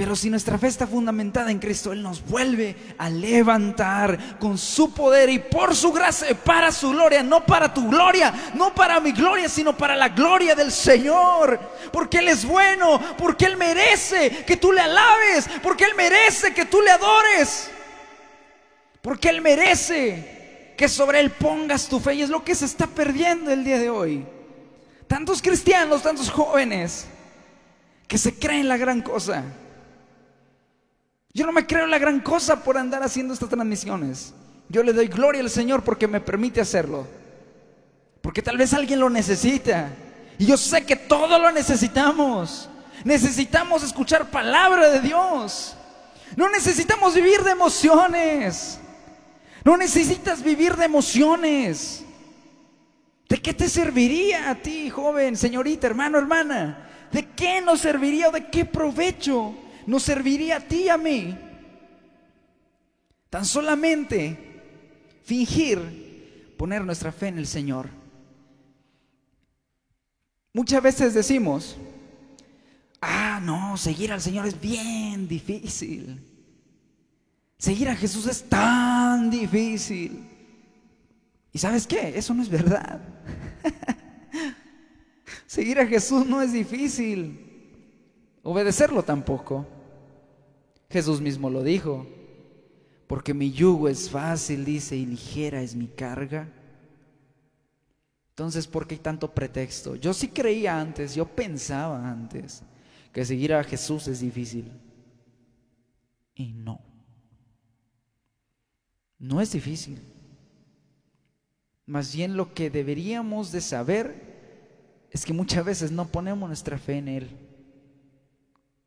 [0.00, 4.94] Pero si nuestra fe está fundamentada en Cristo, Él nos vuelve a levantar con su
[4.94, 9.12] poder y por su gracia, para su gloria, no para tu gloria, no para mi
[9.12, 11.60] gloria, sino para la gloria del Señor.
[11.92, 16.64] Porque Él es bueno, porque Él merece que tú le alabes, porque Él merece que
[16.64, 17.70] tú le adores,
[19.02, 22.86] porque Él merece que sobre Él pongas tu fe y es lo que se está
[22.86, 24.24] perdiendo el día de hoy.
[25.06, 27.04] Tantos cristianos, tantos jóvenes
[28.08, 29.44] que se creen la gran cosa
[31.32, 34.34] yo no me creo la gran cosa por andar haciendo estas transmisiones.
[34.68, 37.06] Yo le doy gloria al Señor porque me permite hacerlo.
[38.20, 39.90] Porque tal vez alguien lo necesita.
[40.38, 42.68] Y yo sé que todos lo necesitamos.
[43.04, 45.76] Necesitamos escuchar palabra de Dios.
[46.36, 48.78] No necesitamos vivir de emociones.
[49.64, 52.04] No necesitas vivir de emociones.
[53.28, 56.88] ¿De qué te serviría a ti, joven, señorita, hermano, hermana?
[57.12, 59.54] ¿De qué nos serviría o de qué provecho
[59.86, 61.36] nos serviría a ti y a mí.
[63.28, 64.36] Tan solamente
[65.24, 67.88] fingir poner nuestra fe en el Señor.
[70.52, 71.76] Muchas veces decimos,
[73.00, 76.20] ah, no, seguir al Señor es bien difícil.
[77.56, 80.24] Seguir a Jesús es tan difícil.
[81.52, 82.16] ¿Y sabes qué?
[82.16, 83.00] Eso no es verdad.
[85.46, 87.49] Seguir a Jesús no es difícil.
[88.50, 89.64] Obedecerlo tampoco.
[90.90, 92.04] Jesús mismo lo dijo,
[93.06, 96.48] porque mi yugo es fácil, dice, y ligera es mi carga.
[98.30, 99.94] Entonces, ¿por qué hay tanto pretexto?
[99.94, 102.64] Yo sí creía antes, yo pensaba antes
[103.12, 104.72] que seguir a Jesús es difícil.
[106.34, 106.80] Y no.
[109.20, 110.02] No es difícil.
[111.86, 116.98] Más bien lo que deberíamos de saber es que muchas veces no ponemos nuestra fe
[116.98, 117.46] en Él.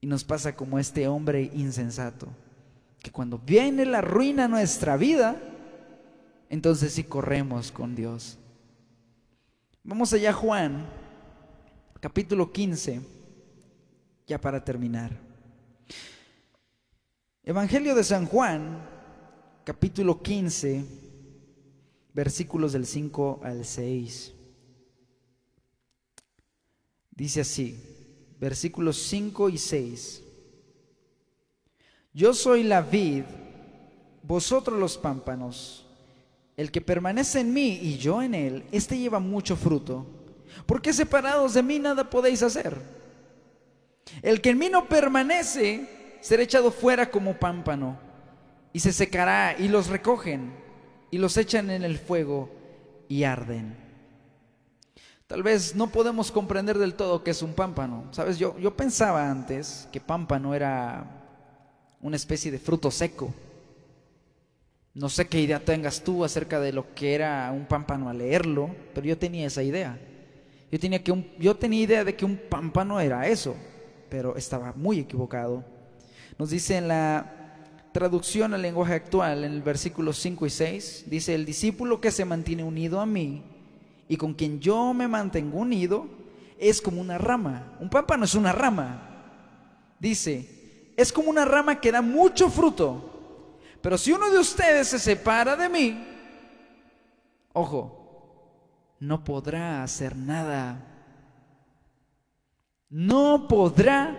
[0.04, 2.28] Y nos pasa como este hombre insensato,
[3.02, 5.42] que cuando viene la ruina a nuestra vida,
[6.50, 8.38] entonces sí corremos con Dios.
[9.82, 10.86] Vamos allá Juan,
[12.02, 13.00] capítulo 15,
[14.28, 15.18] ya para terminar.
[17.42, 18.86] Evangelio de San Juan,
[19.64, 20.84] capítulo 15,
[22.14, 24.34] versículos del 5 al 6.
[27.12, 27.93] Dice así
[28.44, 30.22] versículos 5 y 6.
[32.14, 33.24] Yo soy la vid,
[34.22, 35.86] vosotros los pámpanos.
[36.58, 40.06] El que permanece en mí y yo en él, éste lleva mucho fruto,
[40.66, 42.76] porque separados de mí nada podéis hacer.
[44.22, 47.98] El que en mí no permanece será echado fuera como pámpano,
[48.74, 50.54] y se secará, y los recogen,
[51.12, 52.52] y los echan en el fuego,
[53.08, 53.83] y arden.
[55.28, 58.06] Tal vez no podemos comprender del todo qué es un pámpano.
[58.12, 61.06] Sabes, yo, yo pensaba antes que pámpano era
[62.02, 63.34] una especie de fruto seco.
[64.94, 68.76] No sé qué idea tengas tú acerca de lo que era un pámpano al leerlo,
[68.94, 69.98] pero yo tenía esa idea.
[70.72, 73.56] Yo tenía, que un, yo tenía idea de que un pámpano era eso,
[74.10, 75.64] pero estaba muy equivocado.
[76.38, 77.60] Nos dice en la
[77.92, 82.26] traducción al lenguaje actual, en el versículo 5 y 6, dice, el discípulo que se
[82.26, 83.53] mantiene unido a mí
[84.08, 86.08] y con quien yo me mantengo unido
[86.58, 87.78] es como una rama.
[87.80, 89.10] Un pámpano es una rama.
[90.00, 93.60] Dice, es como una rama que da mucho fruto.
[93.82, 96.08] Pero si uno de ustedes se separa de mí,
[97.54, 100.88] ojo, no podrá hacer nada.
[102.90, 104.16] No podrá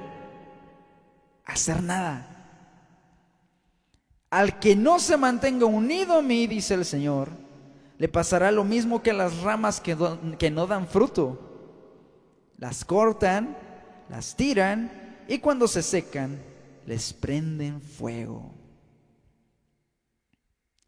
[1.45, 2.30] hacer nada.
[4.30, 7.43] Al que no se mantenga unido a mí, dice el Señor,
[7.99, 11.38] le pasará lo mismo que a las ramas que, no dan fruto.
[12.59, 13.57] Las cortan,
[14.09, 16.40] las tiran y cuando se secan,
[16.86, 18.53] les prenden fuego.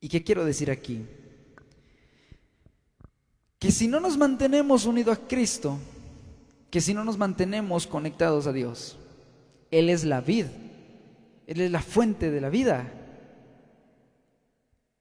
[0.00, 1.06] ¿Y qué quiero decir aquí?
[3.58, 5.78] Que si no nos mantenemos unidos a Cristo,
[6.70, 8.98] que si no nos mantenemos conectados a Dios,
[9.70, 10.46] Él es la vid,
[11.46, 12.92] Él es la fuente de la vida.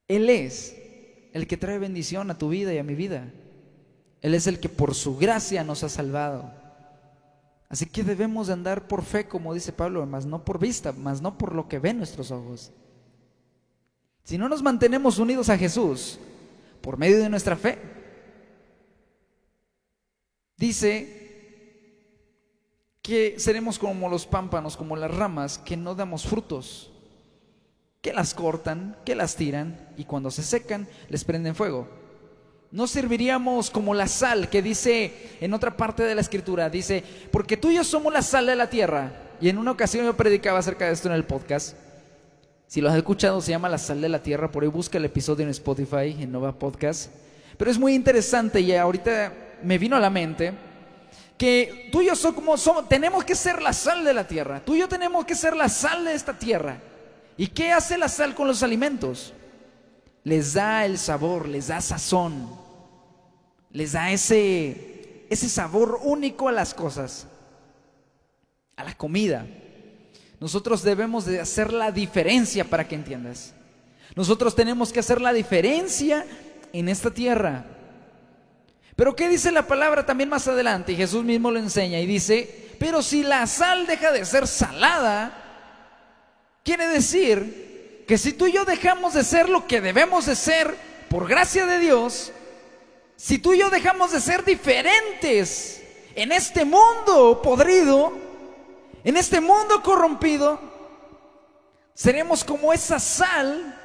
[0.08, 0.76] Él es
[1.36, 3.28] el que trae bendición a tu vida y a mi vida.
[4.22, 6.50] Él es el que por su gracia nos ha salvado.
[7.68, 11.22] Así que debemos de andar por fe, como dice Pablo, más no por vista, más
[11.22, 12.72] no por lo que ven nuestros ojos.
[14.24, 16.20] Si no nos mantenemos unidos a Jesús
[16.80, 17.80] por medio de nuestra fe,
[20.56, 22.02] dice
[23.02, 26.95] que seremos como los pámpanos, como las ramas, que no damos frutos
[28.06, 31.88] que las cortan, que las tiran y cuando se secan les prenden fuego.
[32.70, 37.58] No serviríamos como la sal que dice en otra parte de la escritura, dice, porque
[37.58, 39.12] tú y yo somos la sal de la tierra.
[39.42, 41.76] y en una ocasión yo predicaba acerca de esto en el podcast.
[42.68, 44.52] Si lo has escuchado, se llama La Sal de la Tierra.
[44.52, 47.10] Por ahí busca el episodio en Spotify, en Nova Podcast.
[47.58, 49.34] Pero es muy interesante y ahorita
[49.64, 50.54] me vino a la mente
[51.40, 54.62] que tú y yo somos, somos, tenemos que ser la sal de la tierra.
[54.64, 56.78] Tú y yo tenemos que ser la sal de esta tierra.
[57.38, 59.34] ¿Y qué hace la sal con los alimentos?
[60.24, 62.50] Les da el sabor, les da sazón,
[63.72, 67.28] les da ese, ese sabor único a las cosas,
[68.76, 69.46] a la comida.
[70.40, 73.54] Nosotros debemos de hacer la diferencia para que entiendas.
[74.16, 76.26] Nosotros tenemos que hacer la diferencia
[76.72, 77.66] en esta tierra.
[78.96, 80.94] Pero ¿qué dice la palabra también más adelante?
[80.94, 85.45] Y Jesús mismo lo enseña y dice, pero si la sal deja de ser salada,
[86.66, 90.76] quiere decir que si tú y yo dejamos de ser lo que debemos de ser
[91.10, 92.34] por gracia de Dios,
[93.16, 95.82] si tú y yo dejamos de ser diferentes
[96.16, 98.12] en este mundo podrido,
[99.04, 100.60] en este mundo corrompido,
[101.94, 103.80] seremos como esa sal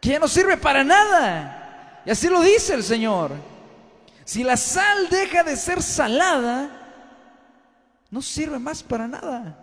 [0.00, 2.02] que ya no sirve para nada.
[2.04, 3.30] Y así lo dice el Señor.
[4.24, 6.68] Si la sal deja de ser salada,
[8.10, 9.58] no sirve más para nada,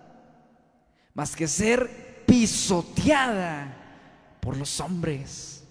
[1.13, 3.75] más que ser pisoteada
[4.39, 5.63] por los hombres.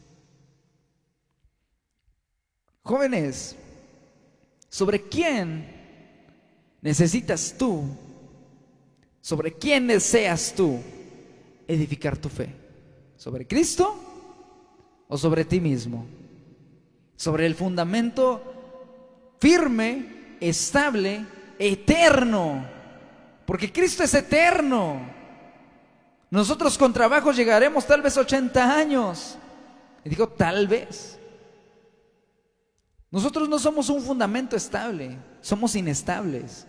[2.82, 3.54] Jóvenes,
[4.68, 5.66] ¿sobre quién
[6.82, 7.84] necesitas tú?
[9.20, 10.80] ¿Sobre quién deseas tú
[11.68, 12.54] edificar tu fe?
[13.16, 13.94] ¿Sobre Cristo
[15.06, 16.06] o sobre ti mismo?
[17.14, 21.24] ¿Sobre el fundamento firme, estable,
[21.58, 22.66] eterno.
[23.46, 25.17] Porque Cristo es eterno.
[26.30, 29.36] Nosotros con trabajo llegaremos tal vez 80 años.
[30.04, 31.18] Y digo, tal vez.
[33.10, 36.66] Nosotros no somos un fundamento estable, somos inestables.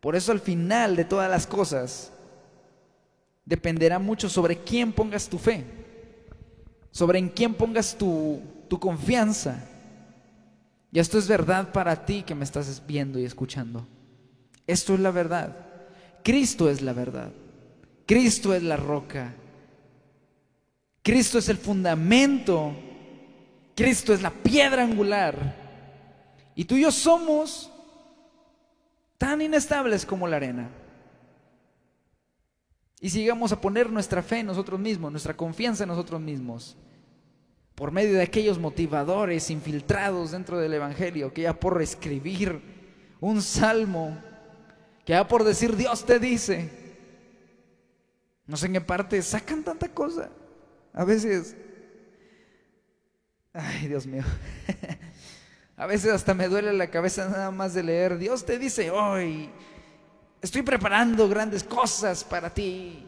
[0.00, 2.12] Por eso al final de todas las cosas
[3.44, 5.64] dependerá mucho sobre quién pongas tu fe,
[6.92, 9.64] sobre en quién pongas tu, tu confianza.
[10.92, 13.86] Y esto es verdad para ti que me estás viendo y escuchando.
[14.68, 15.56] Esto es la verdad.
[16.22, 17.32] Cristo es la verdad.
[18.06, 19.34] Cristo es la roca.
[21.02, 22.72] Cristo es el fundamento.
[23.74, 25.54] Cristo es la piedra angular.
[26.54, 27.70] Y tú y yo somos
[29.18, 30.70] tan inestables como la arena.
[33.00, 36.76] Y si llegamos a poner nuestra fe en nosotros mismos, nuestra confianza en nosotros mismos,
[37.74, 42.62] por medio de aquellos motivadores infiltrados dentro del Evangelio, que ya por escribir
[43.20, 44.16] un salmo,
[45.04, 46.85] que ya por decir Dios te dice,
[48.46, 50.30] no sé en qué parte sacan tanta cosa.
[50.92, 51.56] A veces,
[53.52, 54.24] ay Dios mío,
[55.76, 59.50] a veces hasta me duele la cabeza nada más de leer, Dios te dice hoy,
[60.40, 63.06] estoy preparando grandes cosas para ti,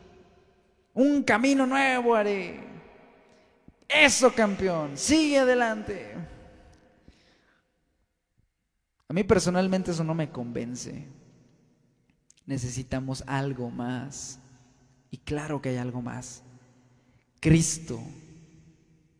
[0.94, 2.68] un camino nuevo haré.
[3.88, 6.14] Eso, campeón, sigue adelante.
[9.08, 11.06] A mí personalmente eso no me convence.
[12.44, 14.38] Necesitamos algo más.
[15.10, 16.42] Y claro que hay algo más.
[17.40, 18.00] Cristo.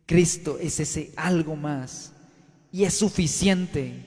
[0.05, 2.13] Cristo es ese algo más.
[2.71, 4.05] Y es suficiente.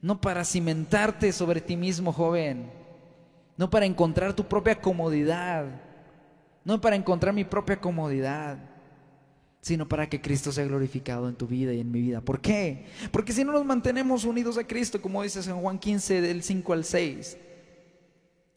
[0.00, 2.70] No para cimentarte sobre ti mismo, joven.
[3.56, 5.66] No para encontrar tu propia comodidad.
[6.64, 8.58] No para encontrar mi propia comodidad
[9.66, 12.20] sino para que Cristo sea glorificado en tu vida y en mi vida.
[12.20, 12.86] ¿Por qué?
[13.10, 16.72] Porque si no nos mantenemos unidos a Cristo, como dice en Juan 15, del 5
[16.72, 17.36] al 6,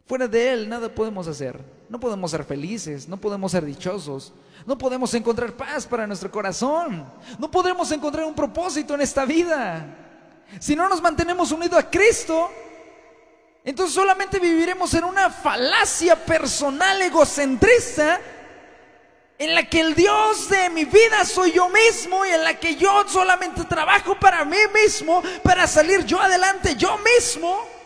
[0.09, 1.59] fuera de Él nada podemos hacer.
[1.87, 4.33] No podemos ser felices, no podemos ser dichosos,
[4.65, 7.05] no podemos encontrar paz para nuestro corazón,
[7.37, 9.85] no podremos encontrar un propósito en esta vida.
[10.59, 12.49] Si no nos mantenemos unidos a Cristo,
[13.63, 18.19] entonces solamente viviremos en una falacia personal egocentrista
[19.37, 22.75] en la que el Dios de mi vida soy yo mismo y en la que
[22.75, 27.78] yo solamente trabajo para mí mismo, para salir yo adelante yo mismo.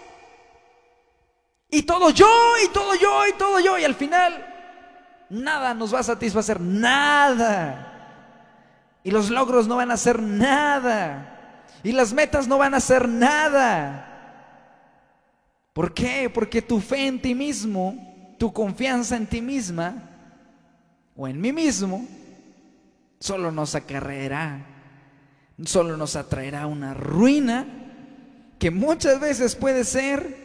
[1.74, 2.28] Y todo yo,
[2.63, 4.45] y todo yo, y todo yo, y al final
[5.28, 8.19] nada nos va a satisfacer, nada.
[9.03, 11.63] Y los logros no van a ser nada.
[11.82, 14.07] Y las metas no van a ser nada.
[15.74, 16.30] ¿Por qué?
[16.32, 19.95] Porque tu fe en ti mismo, tu confianza en ti misma,
[21.15, 22.05] o en mí mismo,
[23.19, 24.63] solo nos acarreará,
[25.65, 27.65] solo nos atraerá una ruina
[28.59, 30.43] que muchas veces puede ser...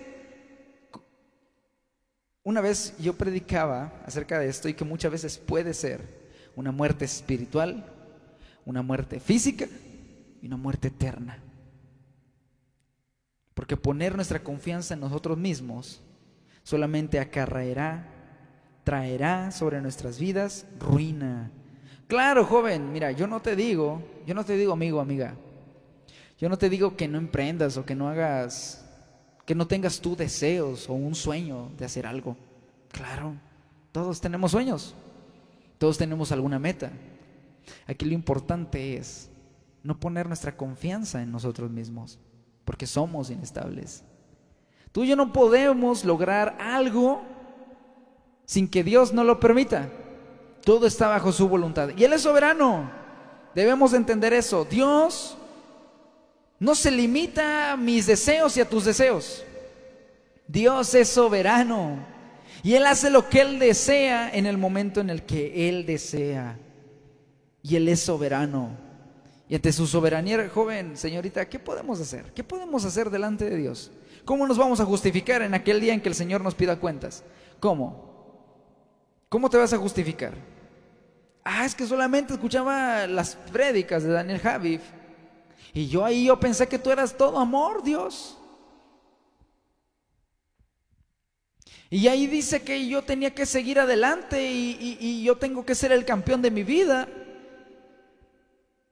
[2.49, 6.01] Una vez yo predicaba acerca de esto y que muchas veces puede ser
[6.57, 7.85] una muerte espiritual,
[8.65, 9.67] una muerte física
[10.41, 11.43] y una muerte eterna.
[13.53, 16.01] Porque poner nuestra confianza en nosotros mismos
[16.63, 18.07] solamente acarraerá,
[18.83, 21.51] traerá sobre nuestras vidas ruina.
[22.07, 25.35] Claro, joven, mira, yo no te digo, yo no te digo amigo, amiga,
[26.39, 28.88] yo no te digo que no emprendas o que no hagas,
[29.49, 32.37] que no tengas tú deseos o un sueño de hacer algo.
[32.93, 33.35] Claro,
[33.93, 34.95] todos tenemos sueños,
[35.79, 36.93] todos tenemos alguna meta.
[37.87, 39.31] Aquí lo importante es
[39.83, 42.19] no poner nuestra confianza en nosotros mismos,
[42.67, 44.05] porque somos inestables.
[44.93, 47.23] Tú y yo no podemos lograr algo
[48.45, 49.89] sin que Dios no lo permita.
[50.63, 51.89] Todo está bajo su voluntad.
[51.97, 52.91] Y Él es soberano.
[53.55, 54.67] Debemos entender eso.
[54.67, 55.39] Dios
[56.59, 59.45] no se limita a mis deseos y a tus deseos.
[60.47, 61.99] Dios es soberano.
[62.63, 66.59] Y Él hace lo que Él desea en el momento en el que Él desea.
[67.63, 68.71] Y Él es soberano.
[69.49, 72.33] Y ante su soberanía, joven, señorita, ¿qué podemos hacer?
[72.35, 73.91] ¿Qué podemos hacer delante de Dios?
[74.25, 77.23] ¿Cómo nos vamos a justificar en aquel día en que el Señor nos pida cuentas?
[77.61, 78.09] ¿Cómo?
[79.29, 80.35] ¿Cómo te vas a justificar?
[81.45, 84.83] Ah, es que solamente escuchaba las prédicas de Daniel Javif.
[85.73, 88.39] Y yo ahí yo pensé que tú eras todo amor, Dios.
[91.91, 96.05] Y ahí dice que yo tenía que seguir adelante y, yo tengo que ser el
[96.05, 97.09] campeón de mi vida.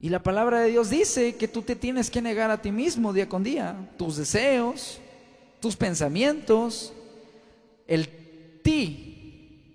[0.00, 3.12] Y la palabra de Dios dice que tú te tienes que negar a ti mismo
[3.12, 5.00] día con día, tus deseos,
[5.60, 6.92] tus pensamientos,
[7.86, 8.08] el
[8.62, 9.66] ti,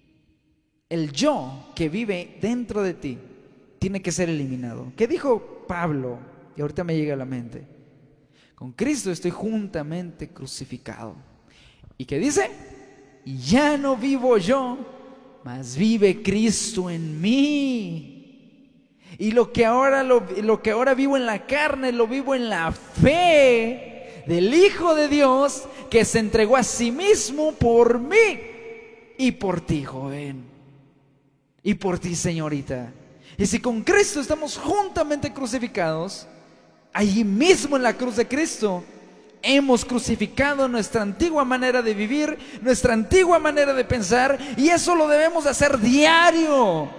[0.89, 3.17] el yo que vive dentro de ti,
[3.79, 4.91] tiene que ser eliminado.
[4.95, 6.30] ¿Qué dijo Pablo?
[6.55, 7.65] Y ahorita me llega a la mente.
[8.55, 11.15] Con Cristo estoy juntamente crucificado.
[11.97, 12.49] ¿Y qué dice?
[13.25, 14.77] Y ya no vivo yo,
[15.43, 18.17] mas vive Cristo en mí.
[19.17, 22.49] Y lo que ahora lo, lo que ahora vivo en la carne lo vivo en
[22.49, 28.15] la fe del Hijo de Dios que se entregó a sí mismo por mí
[29.17, 30.45] y por ti, joven.
[31.63, 32.91] Y por ti, señorita.
[33.37, 36.27] Y si con Cristo estamos juntamente crucificados,
[36.93, 38.83] allí mismo en la cruz de Cristo,
[39.41, 45.07] hemos crucificado nuestra antigua manera de vivir, nuestra antigua manera de pensar, y eso lo
[45.07, 46.89] debemos hacer diario.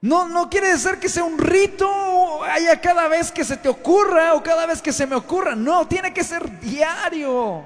[0.00, 4.34] No, no quiere decir que sea un rito haya cada vez que se te ocurra
[4.34, 5.54] o cada vez que se me ocurra.
[5.54, 7.62] No, tiene que ser diario.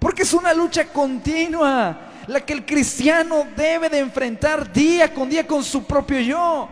[0.00, 5.46] Porque es una lucha continua la que el cristiano debe de enfrentar día con día
[5.46, 6.68] con su propio yo.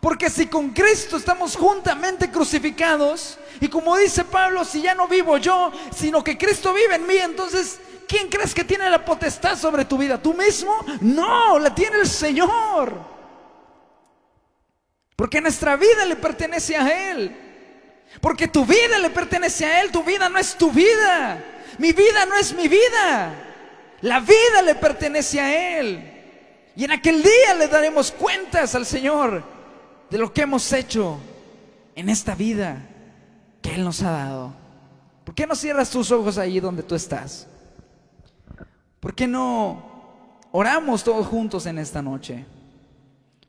[0.00, 5.38] Porque si con Cristo estamos juntamente crucificados, y como dice Pablo, si ya no vivo
[5.38, 9.84] yo, sino que Cristo vive en mí, entonces, ¿quién crees que tiene la potestad sobre
[9.84, 10.22] tu vida?
[10.22, 10.74] ¿Tú mismo?
[11.00, 12.92] No, la tiene el Señor.
[15.16, 17.36] Porque nuestra vida le pertenece a Él.
[18.20, 19.90] Porque tu vida le pertenece a Él.
[19.90, 21.42] Tu vida no es tu vida.
[21.78, 23.32] Mi vida no es mi vida.
[24.02, 26.14] La vida le pertenece a Él.
[26.76, 29.57] Y en aquel día le daremos cuentas al Señor
[30.10, 31.18] de lo que hemos hecho
[31.94, 32.86] en esta vida
[33.60, 34.52] que Él nos ha dado.
[35.24, 37.46] ¿Por qué no cierras tus ojos ahí donde tú estás?
[39.00, 39.82] ¿Por qué no
[40.52, 42.44] oramos todos juntos en esta noche?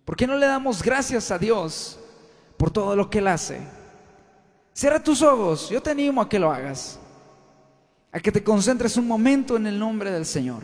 [0.04, 2.00] ¿Por qué no le damos gracias a Dios
[2.58, 3.60] por todo lo que Él hace?
[4.74, 7.00] Cierra tus ojos, yo te animo a que lo hagas,
[8.12, 10.64] a que te concentres un momento en el nombre del Señor,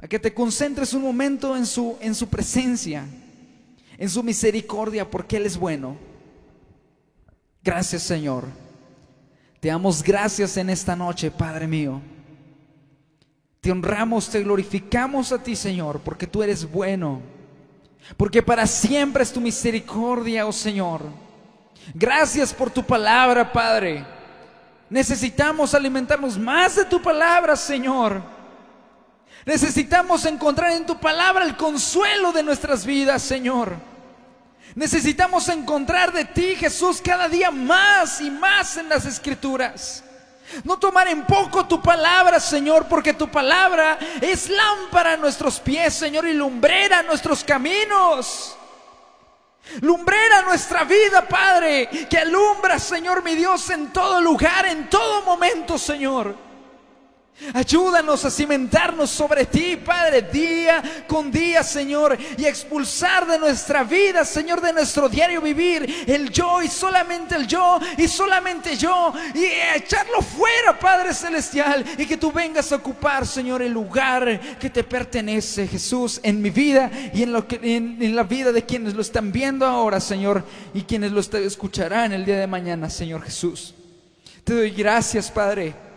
[0.00, 3.04] a que te concentres un momento en su, en su presencia,
[3.98, 5.96] en su misericordia, porque Él es bueno.
[7.62, 8.44] Gracias Señor.
[9.60, 12.00] Te damos gracias en esta noche, Padre mío.
[13.60, 17.20] Te honramos, te glorificamos a ti, Señor, porque tú eres bueno
[18.16, 21.02] porque para siempre es tu misericordia, oh Señor.
[21.94, 24.04] Gracias por tu palabra, Padre.
[24.90, 28.22] Necesitamos alimentarnos más de tu palabra, Señor.
[29.44, 33.74] Necesitamos encontrar en tu palabra el consuelo de nuestras vidas, Señor.
[34.74, 40.04] Necesitamos encontrar de ti, Jesús, cada día más y más en las escrituras.
[40.64, 45.94] No tomar en poco tu palabra, Señor, porque tu palabra es lámpara a nuestros pies,
[45.94, 48.56] Señor, y lumbrera a nuestros caminos.
[49.80, 55.76] Lumbrera nuestra vida, Padre, que alumbra, Señor mi Dios, en todo lugar, en todo momento,
[55.76, 56.47] Señor.
[57.54, 64.24] Ayúdanos a cimentarnos sobre ti, Padre, día con día, Señor, y expulsar de nuestra vida,
[64.24, 69.44] Señor, de nuestro diario vivir, el yo y solamente el yo y solamente yo, y
[69.76, 74.82] echarlo fuera, Padre Celestial, y que tú vengas a ocupar, Señor, el lugar que te
[74.82, 79.00] pertenece, Jesús, en mi vida y en, lo que, en, la vida de quienes lo
[79.00, 83.74] están viendo ahora, Señor, y quienes lo escucharán el día de mañana, Señor Jesús.
[84.42, 85.87] Te doy gracias, Padre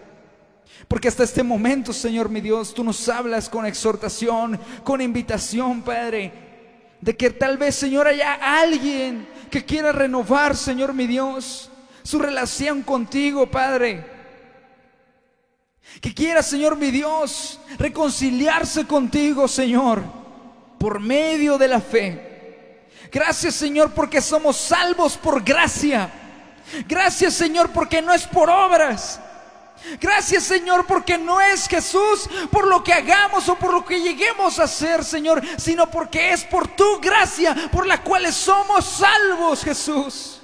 [0.88, 6.34] Porque hasta este momento, Señor mi Dios, tú nos hablas con exhortación, con invitación, Padre,
[7.00, 11.70] de que tal vez, Señor, haya alguien que quiera renovar, Señor mi Dios,
[12.04, 14.06] su relación contigo, Padre.
[16.00, 20.02] Que quiera, Señor mi Dios, reconciliarse contigo, Señor,
[20.78, 22.88] por medio de la fe.
[23.12, 26.10] Gracias, Señor, porque somos salvos por gracia.
[26.88, 29.20] Gracias, Señor, porque no es por obras.
[30.00, 34.60] Gracias Señor porque no es Jesús por lo que hagamos o por lo que lleguemos
[34.60, 40.42] a ser Señor, sino porque es por tu gracia por la cual somos salvos Jesús.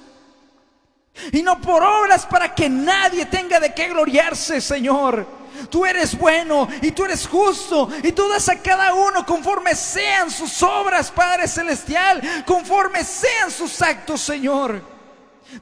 [1.32, 5.26] Y no por obras para que nadie tenga de qué gloriarse Señor.
[5.70, 10.30] Tú eres bueno y tú eres justo y tú das a cada uno conforme sean
[10.30, 14.97] sus obras, Padre Celestial, conforme sean sus actos, Señor.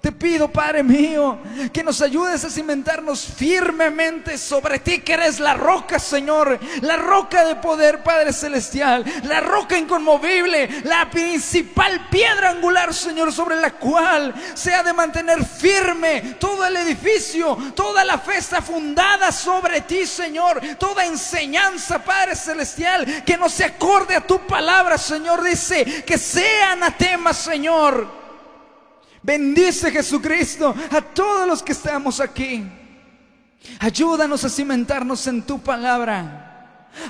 [0.01, 1.37] Te pido, Padre mío,
[1.71, 7.45] que nos ayudes a cimentarnos firmemente sobre ti, que eres la roca, Señor, la roca
[7.45, 14.33] de poder, Padre Celestial, la roca inconmovible, la principal piedra angular, Señor, sobre la cual
[14.55, 20.07] se ha de mantener firme todo el edificio, toda la fe está fundada sobre ti,
[20.07, 26.17] Señor, toda enseñanza, Padre Celestial, que no se acorde a tu palabra, Señor, dice, que
[26.17, 28.24] sea anatema, Señor.
[29.25, 32.63] Bendice Jesucristo a todos los que estamos aquí.
[33.79, 36.44] Ayúdanos a cimentarnos en tu palabra.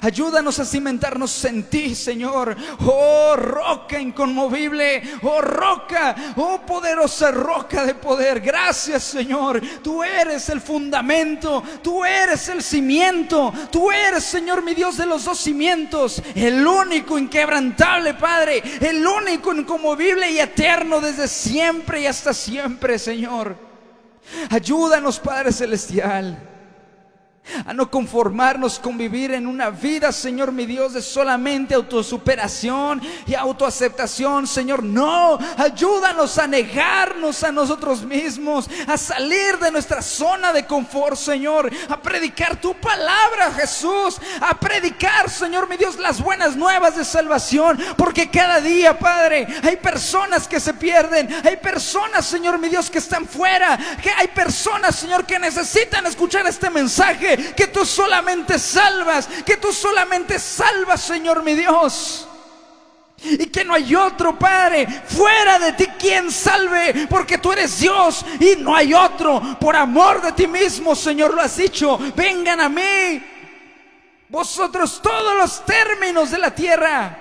[0.02, 2.56] Ayúdanos a cimentarnos en ti, Señor.
[2.86, 5.02] Oh, roca inconmovible.
[5.22, 6.16] Oh, roca.
[6.36, 8.42] Oh, poderosa roca de poder.
[8.42, 9.62] Gracias, Señor.
[9.84, 11.64] Tú eres el fundamento.
[11.82, 13.54] Tú eres el cimiento.
[13.72, 16.22] Tú eres, Señor, mi Dios de los dos cimientos.
[16.34, 18.64] El único inquebrantable, Padre.
[18.82, 23.56] El único inconmovible y eterno desde siempre y hasta siempre, Señor.
[24.50, 26.55] Ayúdanos, Padre Celestial
[27.66, 33.36] a no conformarnos con vivir en una vida, Señor mi Dios, de solamente autosuperación y
[33.36, 34.84] autoaceptación, Señor.
[34.84, 41.72] No, ayúdanos a negarnos a nosotros mismos, a salir de nuestra zona de confort, Señor,
[41.90, 47.80] a predicar tu palabra, Jesús, a predicar, Señor mi Dios, las buenas nuevas de salvación,
[47.98, 53.00] porque cada día, Padre, hay personas que se pierden, hay personas, Señor mi Dios, que
[53.00, 59.28] están fuera, que hay personas, Señor, que necesitan escuchar este mensaje que tú solamente salvas,
[59.46, 62.28] que tú solamente salvas, Señor mi Dios.
[63.24, 68.26] Y que no hay otro, Padre, fuera de ti quien salve, porque tú eres Dios
[68.40, 69.58] y no hay otro.
[69.60, 71.98] Por amor de ti mismo, Señor, lo has dicho.
[72.16, 73.24] Vengan a mí,
[74.30, 77.18] vosotros todos los términos de la tierra.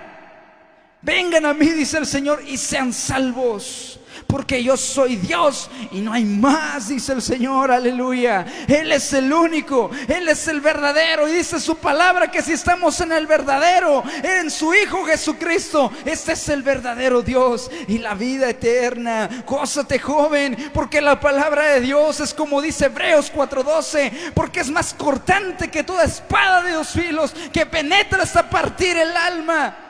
[1.00, 4.00] Vengan a mí, dice el Señor, y sean salvos
[4.34, 8.44] porque yo soy Dios y no hay más, dice el Señor, aleluya.
[8.66, 13.00] Él es el único, Él es el verdadero y dice su palabra que si estamos
[13.00, 18.50] en el verdadero, en su Hijo Jesucristo, este es el verdadero Dios y la vida
[18.50, 19.30] eterna.
[19.46, 24.94] Gózate joven, porque la palabra de Dios es como dice Hebreos 4:12, porque es más
[24.94, 29.83] cortante que toda espada de dos filos que penetra hasta partir el alma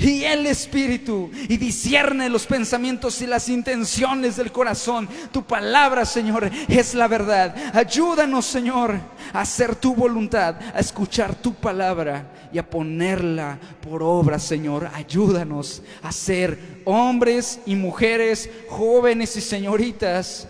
[0.00, 5.08] y el Espíritu y discierne los pensamientos y las intenciones del corazón.
[5.30, 7.54] Tu palabra, Señor, es la verdad.
[7.74, 8.98] Ayúdanos, Señor,
[9.32, 14.90] a hacer tu voluntad, a escuchar tu palabra y a ponerla por obra, Señor.
[14.94, 20.48] Ayúdanos a ser hombres y mujeres, jóvenes y señoritas,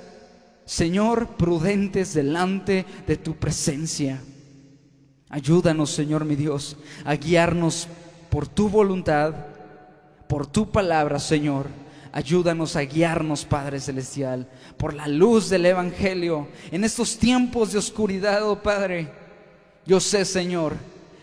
[0.64, 4.20] Señor, prudentes delante de tu presencia.
[5.28, 7.88] Ayúdanos, Señor mi Dios, a guiarnos
[8.30, 9.34] por tu voluntad,
[10.28, 11.66] por tu palabra, Señor.
[12.12, 18.48] Ayúdanos a guiarnos, Padre Celestial, por la luz del Evangelio en estos tiempos de oscuridad,
[18.48, 19.12] oh Padre.
[19.86, 20.74] Yo sé, Señor,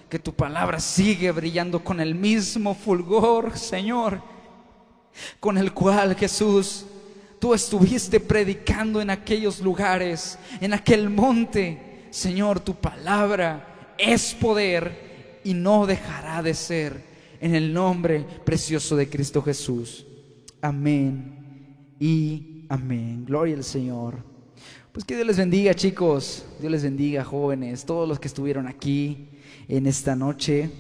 [0.10, 4.22] que tu palabra sigue brillando con el mismo fulgor, Señor,
[5.40, 6.86] con el cual Jesús,
[7.40, 12.08] tú estuviste predicando en aquellos lugares, en aquel monte.
[12.12, 15.07] Señor, tu palabra es poder
[15.44, 17.02] y no dejará de ser
[17.40, 20.06] en el nombre precioso de Cristo Jesús.
[20.62, 23.26] Amén y amén.
[23.26, 24.16] Gloria al Señor.
[24.92, 29.30] Pues que Dios les bendiga chicos, Dios les bendiga jóvenes, todos los que estuvieron aquí
[29.68, 30.72] en esta noche.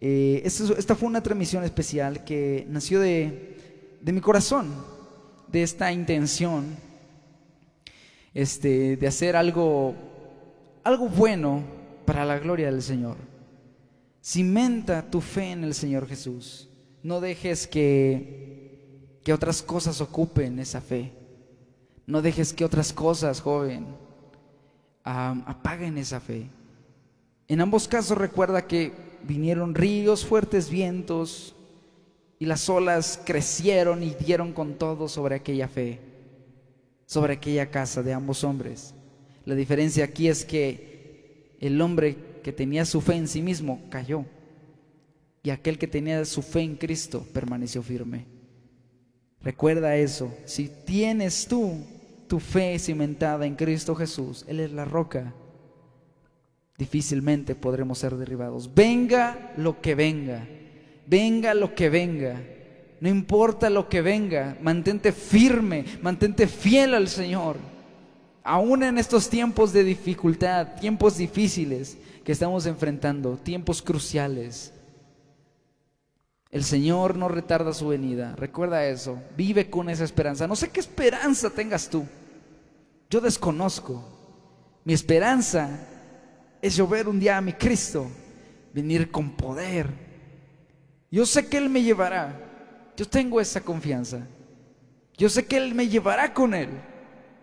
[0.00, 3.56] Eh, esta, fue una transmisión especial que nació de,
[4.00, 4.72] de mi corazón,
[5.48, 6.76] de esta intención
[8.36, 9.94] este, de hacer algo,
[10.84, 11.62] algo bueno
[12.04, 13.16] para la gloria del Señor.
[14.26, 16.68] Cimenta tu fe en el Señor Jesús.
[17.04, 21.12] No dejes que, que otras cosas ocupen esa fe.
[22.06, 23.86] No dejes que otras cosas, joven,
[25.04, 26.48] apaguen esa fe.
[27.46, 31.54] En ambos casos recuerda que vinieron ríos, fuertes vientos,
[32.40, 36.00] y las olas crecieron y dieron con todo sobre aquella fe,
[37.06, 38.92] sobre aquella casa de ambos hombres.
[39.44, 44.24] La diferencia aquí es que el hombre que tenía su fe en sí mismo cayó
[45.42, 48.24] y aquel que tenía su fe en Cristo permaneció firme.
[49.42, 51.76] Recuerda eso, si tienes tú
[52.28, 55.34] tu fe cimentada en Cristo Jesús, Él es la roca,
[56.78, 58.72] difícilmente podremos ser derribados.
[58.72, 60.46] Venga lo que venga,
[61.04, 62.40] venga lo que venga,
[63.00, 67.56] no importa lo que venga, mantente firme, mantente fiel al Señor.
[68.44, 74.72] Aún en estos tiempos de dificultad, tiempos difíciles que estamos enfrentando, tiempos cruciales,
[76.50, 78.34] el Señor no retarda su venida.
[78.34, 79.22] Recuerda eso.
[79.36, 80.48] Vive con esa esperanza.
[80.48, 82.04] No sé qué esperanza tengas tú.
[83.08, 84.04] Yo desconozco.
[84.82, 85.86] Mi esperanza
[86.60, 88.08] es llover un día a mi Cristo,
[88.74, 89.88] venir con poder.
[91.12, 92.40] Yo sé que Él me llevará.
[92.96, 94.26] Yo tengo esa confianza.
[95.16, 96.70] Yo sé que Él me llevará con Él.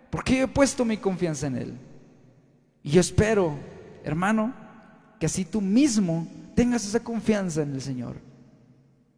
[0.10, 1.74] Porque yo he puesto mi confianza en Él.
[2.84, 3.58] Y yo espero,
[4.04, 4.62] hermano,
[5.24, 8.18] que así tú mismo tengas esa confianza en el Señor.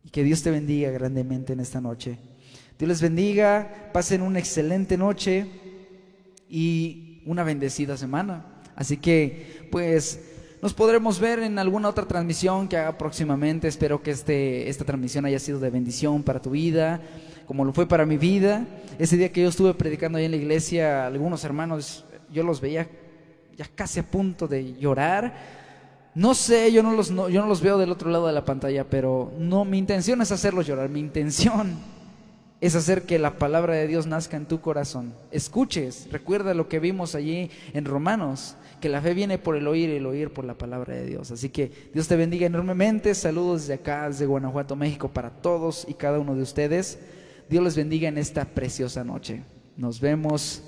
[0.03, 2.19] Y que Dios te bendiga grandemente en esta noche.
[2.77, 5.47] Dios les bendiga, pasen una excelente noche
[6.47, 8.45] y una bendecida semana.
[8.75, 10.19] Así que, pues,
[10.61, 13.67] nos podremos ver en alguna otra transmisión que haga próximamente.
[13.67, 17.01] Espero que este, esta transmisión haya sido de bendición para tu vida,
[17.47, 18.67] como lo fue para mi vida.
[18.99, 22.87] Ese día que yo estuve predicando ahí en la iglesia, algunos hermanos, yo los veía
[23.57, 25.64] ya casi a punto de llorar
[26.15, 28.85] no sé, yo no, los, yo no los veo del otro lado de la pantalla,
[28.89, 30.89] pero no, mi intención es hacerlos llorar.
[30.89, 31.75] Mi intención
[32.61, 35.13] es hacer que la palabra de Dios nazca en tu corazón.
[35.31, 39.89] Escuches, recuerda lo que vimos allí en Romanos, que la fe viene por el oír
[39.89, 41.31] y el oír por la palabra de Dios.
[41.31, 43.13] Así que Dios te bendiga enormemente.
[43.13, 46.97] Saludos desde acá, desde Guanajuato, México, para todos y cada uno de ustedes.
[47.49, 49.43] Dios les bendiga en esta preciosa noche.
[49.75, 50.63] Nos vemos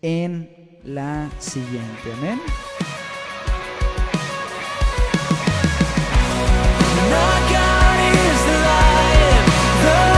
[0.00, 2.10] en la siguiente.
[2.18, 2.40] Amén.
[9.82, 10.11] the